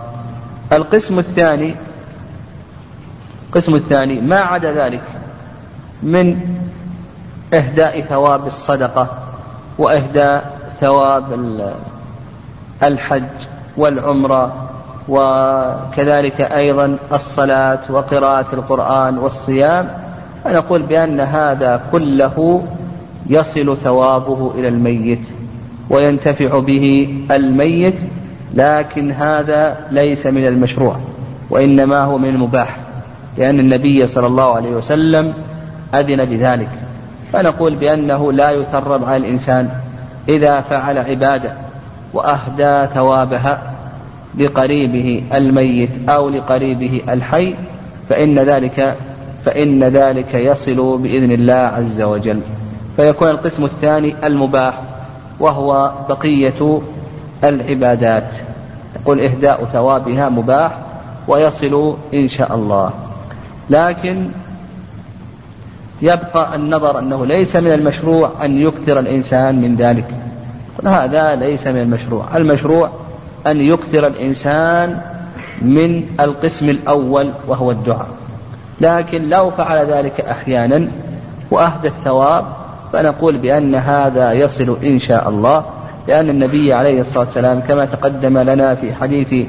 [0.73, 1.75] القسم الثاني
[3.49, 5.01] القسم الثاني ما عدا ذلك
[6.03, 6.39] من
[7.53, 9.07] إهداء ثواب الصدقة
[9.77, 11.73] وإهداء ثواب
[12.83, 13.23] الحج
[13.77, 14.69] والعمرة
[15.09, 19.89] وكذلك أيضا الصلاة وقراءة القرآن والصيام
[20.43, 22.63] فنقول بأن هذا كله
[23.29, 25.21] يصل ثوابه إلى الميت
[25.89, 27.95] وينتفع به الميت
[28.53, 30.95] لكن هذا ليس من المشروع
[31.49, 32.77] وإنما هو من المباح
[33.37, 35.33] لأن النبي صلى الله عليه وسلم
[35.93, 36.69] أذن بذلك.
[37.33, 39.69] فنقول بأنه لا يثرب على الإنسان
[40.29, 41.51] إذا فعل عبادة
[42.13, 43.74] وأهدى ثوابها
[44.39, 47.55] لقريبه الميت أو لقريبه الحي
[48.09, 48.95] فإن ذلك
[49.45, 52.39] فإن ذلك يصل بإذن الله عز وجل.
[52.95, 54.81] فيكون القسم الثاني المباح
[55.39, 56.81] وهو بقية
[57.43, 58.33] العبادات.
[58.95, 60.71] يقول إهداء ثوابها مباح
[61.27, 62.91] ويصل إن شاء الله.
[63.69, 64.27] لكن
[66.01, 70.07] يبقى النظر أنه ليس من المشروع أن يكثر الإنسان من ذلك.
[70.85, 72.37] هذا ليس من المشروع.
[72.37, 72.89] المشروع
[73.47, 75.01] أن يكثر الإنسان
[75.61, 78.07] من القسم الأول وهو الدعاء.
[78.81, 80.87] لكن لو فعل ذلك أحيانا
[81.51, 82.45] وأهدى الثواب
[82.93, 85.63] فنقول بأن هذا يصل إن شاء الله.
[86.07, 89.47] لأن النبي عليه الصلاة والسلام كما تقدم لنا في حديث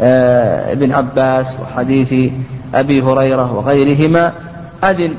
[0.00, 2.32] آه، ابن عباس وحديث
[2.74, 4.32] أبي هريرة وغيرهما
[4.84, 5.14] أذن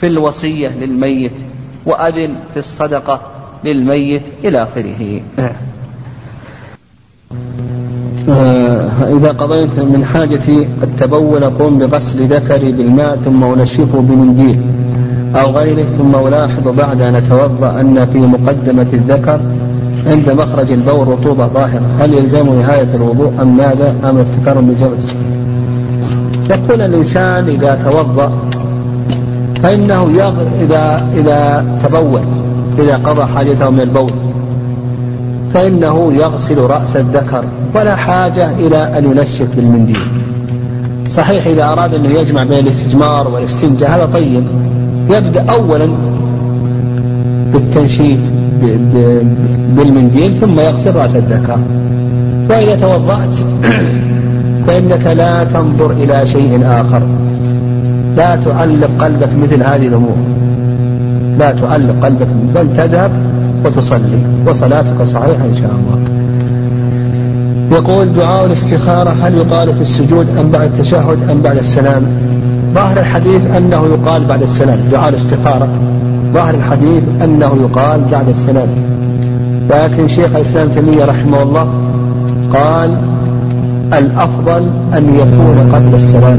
[0.00, 1.32] في الوصية للميت
[1.86, 3.20] وأذن في الصدقة
[3.64, 5.20] للميت إلى آخره.
[8.28, 14.60] إذا قضيت من حاجتي التبول قم بغسل ذكري بالماء ثم أنشفه بمنديل
[15.36, 19.40] أو غيره ثم ألاحظ بعد أن أتوضأ أن في مقدمة الذكر
[20.06, 21.82] عند مخرج البول رطوبة ظاهرة.
[22.00, 25.12] هل يلزم نهاية الوضوء أم ماذا؟ أم ابتكار بجوز
[26.50, 28.32] يقول الإنسان إذا توضأ
[29.62, 30.32] فإنه يغ...
[30.60, 32.20] إذا إذا تبول
[32.78, 34.10] إذا قضى حاجته من البول.
[35.54, 37.44] فإنه يغسل رأس الذكر
[37.74, 40.24] ولا حاجة إلى أن ينشف بالمنديل
[41.08, 44.44] صحيح إذا أراد أنه يجمع بين الاستجمار والاستنجاء هذا طيب.
[45.10, 45.88] يبدأ أولا
[47.52, 48.18] بالتنشيف
[49.76, 51.58] بالمنديل ثم يغسل رأس الذكر.
[52.50, 53.38] وإذا توضأت
[54.66, 57.02] فإنك لا تنظر إلى شيء آخر.
[58.16, 60.16] لا تعلق قلبك مثل هذه الأمور.
[61.38, 63.10] لا تعلق قلبك بل تذهب
[63.64, 64.18] وتصلي.
[64.46, 65.98] وصلاتك صحيحة إن شاء الله.
[67.72, 72.06] يقول دعاء الاستخارة هل يقال في السجود أم بعد التشهد أم بعد السلام؟
[72.74, 74.78] ظاهر الحديث أنه يقال بعد السلام.
[74.92, 75.68] دعاء الاستخارة.
[76.32, 78.68] ظاهر الحديث أنه يقال بعد السلام.
[79.70, 81.68] لكن شيخ الإسلام تيمية رحمه الله
[82.54, 82.96] قال
[83.92, 84.62] الأفضل
[84.96, 86.38] أن يكون قبل السلام.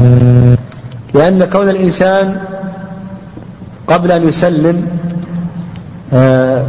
[1.14, 2.36] لأن كون الإنسان
[3.88, 4.82] قبل أن يسلم
[6.12, 6.62] آه،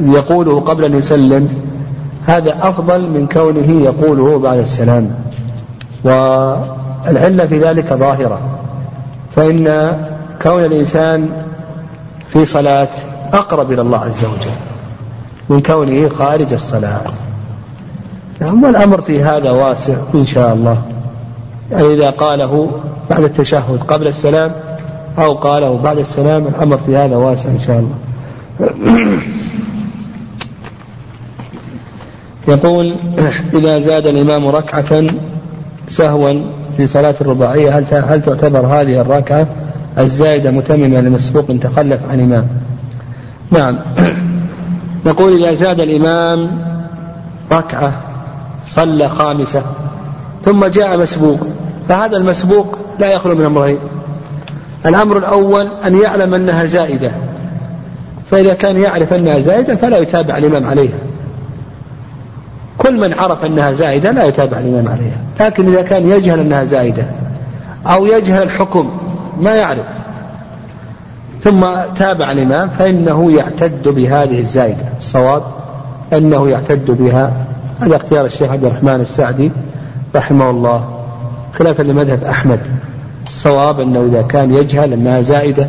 [0.00, 1.48] يقوله قبل أن يسلم
[2.26, 5.10] هذا أفضل من كونه يقوله بعد السلام.
[6.04, 8.40] والعلة في ذلك ظاهرة.
[9.36, 9.92] فإن
[10.42, 11.28] كون الإنسان
[12.28, 12.88] في صلاة
[13.32, 14.50] أقرب إلى الله عز وجل
[15.48, 17.00] من كونه خارج الصلاة.
[18.40, 20.76] نعم والأمر في هذا واسع إن شاء الله.
[21.70, 22.70] يعني إذا قاله
[23.10, 24.52] بعد التشهد قبل السلام
[25.18, 27.94] أو قاله بعد السلام الأمر في هذا واسع إن شاء الله.
[32.48, 32.94] يقول
[33.54, 35.06] إذا زاد الإمام ركعة
[35.88, 36.32] سهوا
[36.76, 39.46] في صلاة الرباعية هل هل تعتبر هذه الركعة
[39.98, 42.46] الزائدة متممة لمسبوق تخلف عن إمام؟
[43.50, 43.78] نعم.
[45.06, 46.50] نقول إذا زاد الإمام
[47.52, 47.92] ركعة
[48.66, 49.62] صلى خامسة
[50.44, 51.46] ثم جاء مسبوق
[51.88, 53.78] فهذا المسبوق لا يخلو من أمرين.
[54.86, 57.10] الأمر الأول أن يعلم أنها زائدة.
[58.30, 60.98] فإذا كان يعرف أنها زائدة فلا يتابع الإمام عليها.
[62.78, 65.16] كل من عرف أنها زائدة لا يتابع الإمام عليها.
[65.40, 67.06] لكن إذا كان يجهل أنها زائدة
[67.86, 68.90] أو يجهل الحكم
[69.40, 69.86] ما يعرف.
[71.42, 71.66] ثم
[71.96, 74.84] تابع الإمام فإنه يعتد بهذه الزائدة.
[74.98, 75.42] الصواب
[76.12, 77.32] أنه يعتد بها.
[77.80, 79.50] هذا اختيار الشيخ عبد الرحمن السعدي
[80.16, 80.84] رحمه الله
[81.58, 82.60] خلافا لمذهب أحمد.
[83.32, 85.68] الصواب أنه إذا كان يجهل أنها زائدة.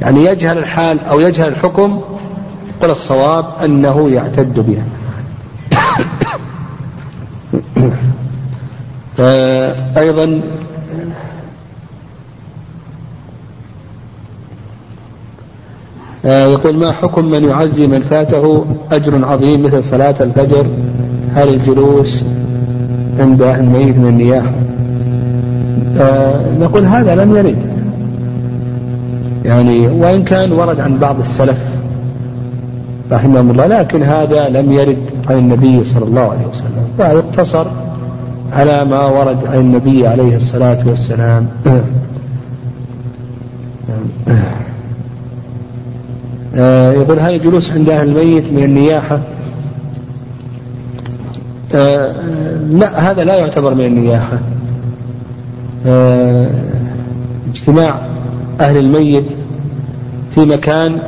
[0.00, 2.00] يعني يجهل الحال أو يجهل الحكم
[2.82, 4.84] قل الصواب أنه يعتد بها.
[9.98, 10.40] أيضا
[16.24, 20.66] يقول ما حكم من يعزي من فاته أجر عظيم مثل صلاة الفجر؟
[21.34, 22.24] هل الجلوس
[23.18, 24.52] عند الميت من النياحة؟
[26.60, 27.56] نقول هذا لم يرد.
[29.44, 31.58] يعني وإن كان ورد عن بعض السلف
[33.12, 34.98] رحمهم الله لكن هذا لم يرد
[35.30, 36.88] عن النبي صلى الله عليه وسلم.
[36.96, 37.66] فيقتصر
[38.52, 41.46] على ما ورد عن النبي عليه الصلاة والسلام.
[46.56, 49.18] آه، يقول هل الجلوس عند أهل الميت من النياحة.
[51.74, 52.12] آه،
[52.70, 54.38] لا هذا لا يعتبر من النياحة.
[57.54, 58.00] اجتماع
[58.60, 59.24] أهل الميت
[60.34, 60.98] في مكان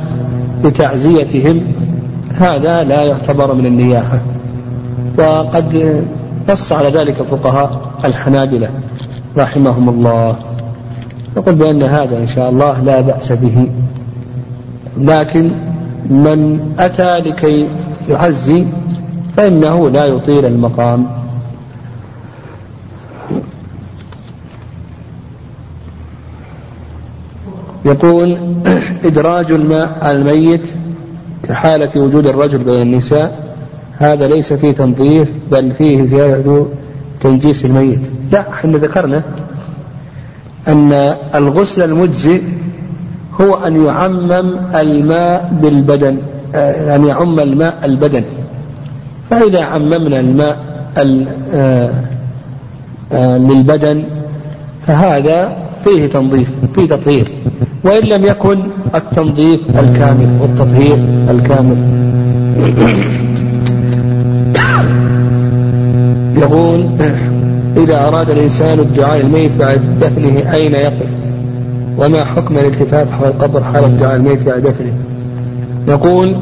[0.63, 1.61] لتعزيتهم
[2.33, 4.21] هذا لا يعتبر من النياحة.
[5.17, 6.03] وقد
[6.49, 8.69] نص على ذلك فقهاء الحنابلة
[9.37, 10.35] رحمهم الله.
[11.37, 13.67] يقول بأن هذا إن شاء الله لا بأس به.
[14.97, 15.51] لكن
[16.09, 17.67] من أتى لكي
[18.09, 18.65] يعزي
[19.37, 21.07] فإنه لا يطيل المقام.
[27.87, 28.37] يقول
[29.05, 30.61] إدراج الماء على الميت
[31.43, 33.47] كحالة وجود الرجل بين النساء
[33.97, 36.65] هذا ليس فيه تنظيف بل فيه زيادة
[37.21, 37.99] تنجيس الميت.
[38.31, 39.21] لا إحنا ذكرنا
[40.67, 42.41] أن الغسل المجزئ
[43.41, 46.17] هو أن يعمم الماء بالبدن
[46.55, 48.23] آه، أن يعم الماء البدن.
[49.29, 50.57] فإذا عممنا الماء
[51.53, 51.91] آه،
[53.13, 54.03] آه، للبدن
[54.87, 57.31] فهذا في فيه تنظيف فيه تطهير.
[57.83, 58.59] وإن لم يكن
[58.95, 60.97] التنظيف الكامل والتطهير
[61.29, 61.77] الكامل.
[66.37, 66.85] يقول
[67.77, 71.07] إذا أراد الإنسان الدعاء الميت بعد دفنه أين يقف؟
[71.97, 74.93] وما حكم الالتفاف حول القبر حال الدعاء الميت بعد دفنه؟
[75.87, 76.35] يقول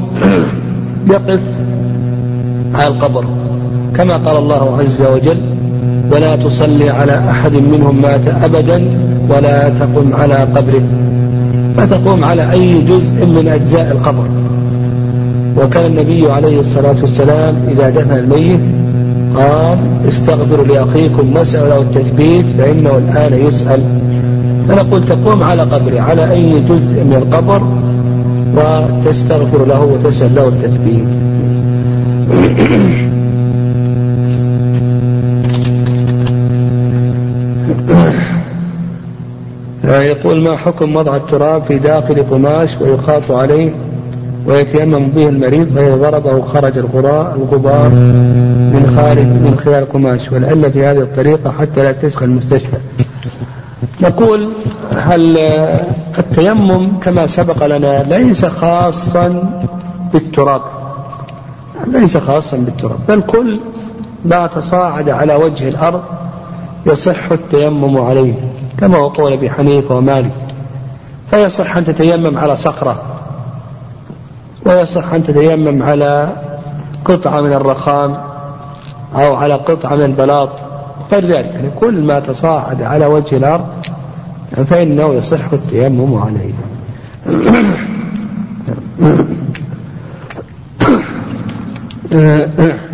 [1.10, 1.40] يقف
[2.74, 3.24] على القبر.
[3.96, 5.40] كما قال الله عز وجل
[6.12, 8.84] ولا تصلي على أحد منهم مات أبدا
[9.28, 10.82] ولا تقم على قبره.
[11.76, 14.28] فتقوم على أي جزء من أجزاء القبر.
[15.56, 18.60] وكان النبي عليه الصلاة والسلام إذا دفن الميت
[19.36, 19.78] قال
[20.08, 23.80] استغفروا لأخيكم واسألوا له التثبيت فإنه الآن يسأل.
[24.68, 27.62] فنقول تقوم على قبره على أي جزء من القبر
[28.56, 31.08] وتستغفر له وتسأل له التثبيت.
[40.36, 43.70] يقول ما حكم وضع التراب في داخل قماش ويخاط عليه
[44.46, 47.88] ويتيمم به المريض فإذا ضربه خرج الغبار
[48.72, 50.32] من خارج من خلال القماش.
[50.32, 52.76] والعلة في هذه الطريقة حتى لا تسخن المستشفى.
[54.02, 54.48] نقول
[54.96, 55.38] هل
[56.18, 59.42] التيمم كما سبق لنا ليس خاصا
[60.12, 60.62] بالتراب؟
[61.86, 63.58] ليس خاصا بالتراب بل كل
[64.24, 66.02] ما تصاعد على وجه الأرض
[66.86, 68.34] يصح التيمم عليه.
[68.78, 70.32] كما هو قول أبي حنيفة ومالك.
[71.30, 73.02] فيصح أن تتيمم على صخرة.
[74.66, 76.28] ويصح أن تتيمم على
[77.04, 78.16] قطعة من الرخام
[79.14, 80.50] أو على قطعة من البلاط.
[81.12, 83.66] غير ذلك يعني كل ما تصاعد على وجه الأرض
[84.70, 86.52] فإنه يصح التيمم عليه.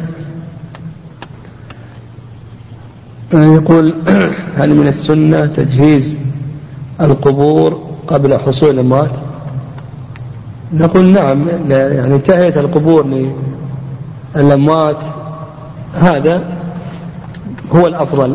[3.34, 3.94] يقول
[4.58, 6.16] هل من السنة تجهيز
[7.00, 9.10] القبور قبل حصول الأموات
[10.72, 13.06] نقول نعم يعني تهيئة القبور
[14.36, 14.96] للأموات
[15.94, 16.42] هذا
[17.74, 18.34] هو الأفضل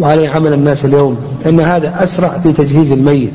[0.00, 3.32] وعليه عمل الناس اليوم لأن هذا أسرع في تجهيز الميت.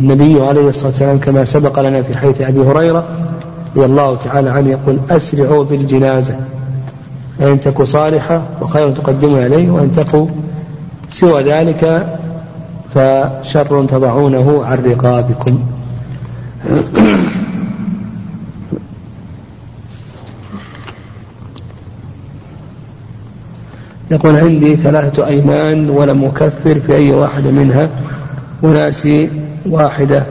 [0.00, 3.04] النبي عليه الصلاة والسلام كما سبق لنا في حيث أبي هريرة
[3.76, 6.40] رضي الله تعالى عنه يقول أسرعوا بالجنازة.
[7.40, 10.28] وإن تكو صالحة وخير تقدمها إليه وإن تكو
[11.10, 12.08] سوى ذلك
[12.94, 15.58] فشر تضعونه عن رقابكم.
[24.10, 27.90] يقول عندي ثلاثة أيمان ولم أكفر في أي واحدة منها.
[28.62, 29.30] وناسي
[29.66, 30.26] واحدة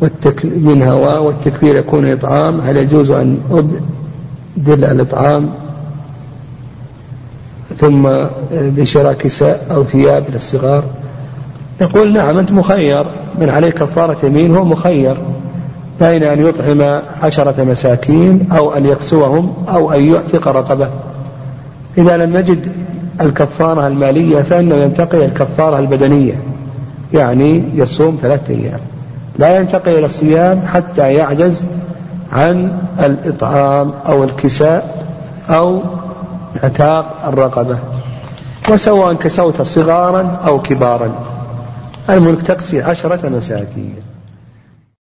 [0.00, 2.60] والتك منها والتكفير يكون إطعام.
[2.60, 5.63] هل يجوز أن أبدل الإطعام؟
[7.78, 8.08] ثم
[8.52, 10.84] بشراء كساء أو ثياب للصغار.
[11.80, 13.04] يقول نعم أنت مخير.
[13.38, 15.16] من عليه كفارة يمين هو مخير.
[16.00, 20.88] بين أن يطعم عشرة مساكين أو أن يكسوهم أو أن يعتق رقبة.
[21.98, 22.72] إذا لم يجد
[23.20, 26.34] الكفارة المالية فإنه ينتقي الكفارة البدنية.
[27.12, 28.80] يعني يصوم ثلاثة أيام.
[29.38, 31.64] لا ينتقي إلى الصيام حتى يعجز
[32.32, 35.06] عن الإطعام أو الكساء
[35.50, 35.82] أو
[36.62, 37.78] اعتاق الرقبة
[38.70, 41.12] وسواء كسوت صغارا أو كبارا.
[42.10, 44.13] الملك تقسي عشرة مساكين.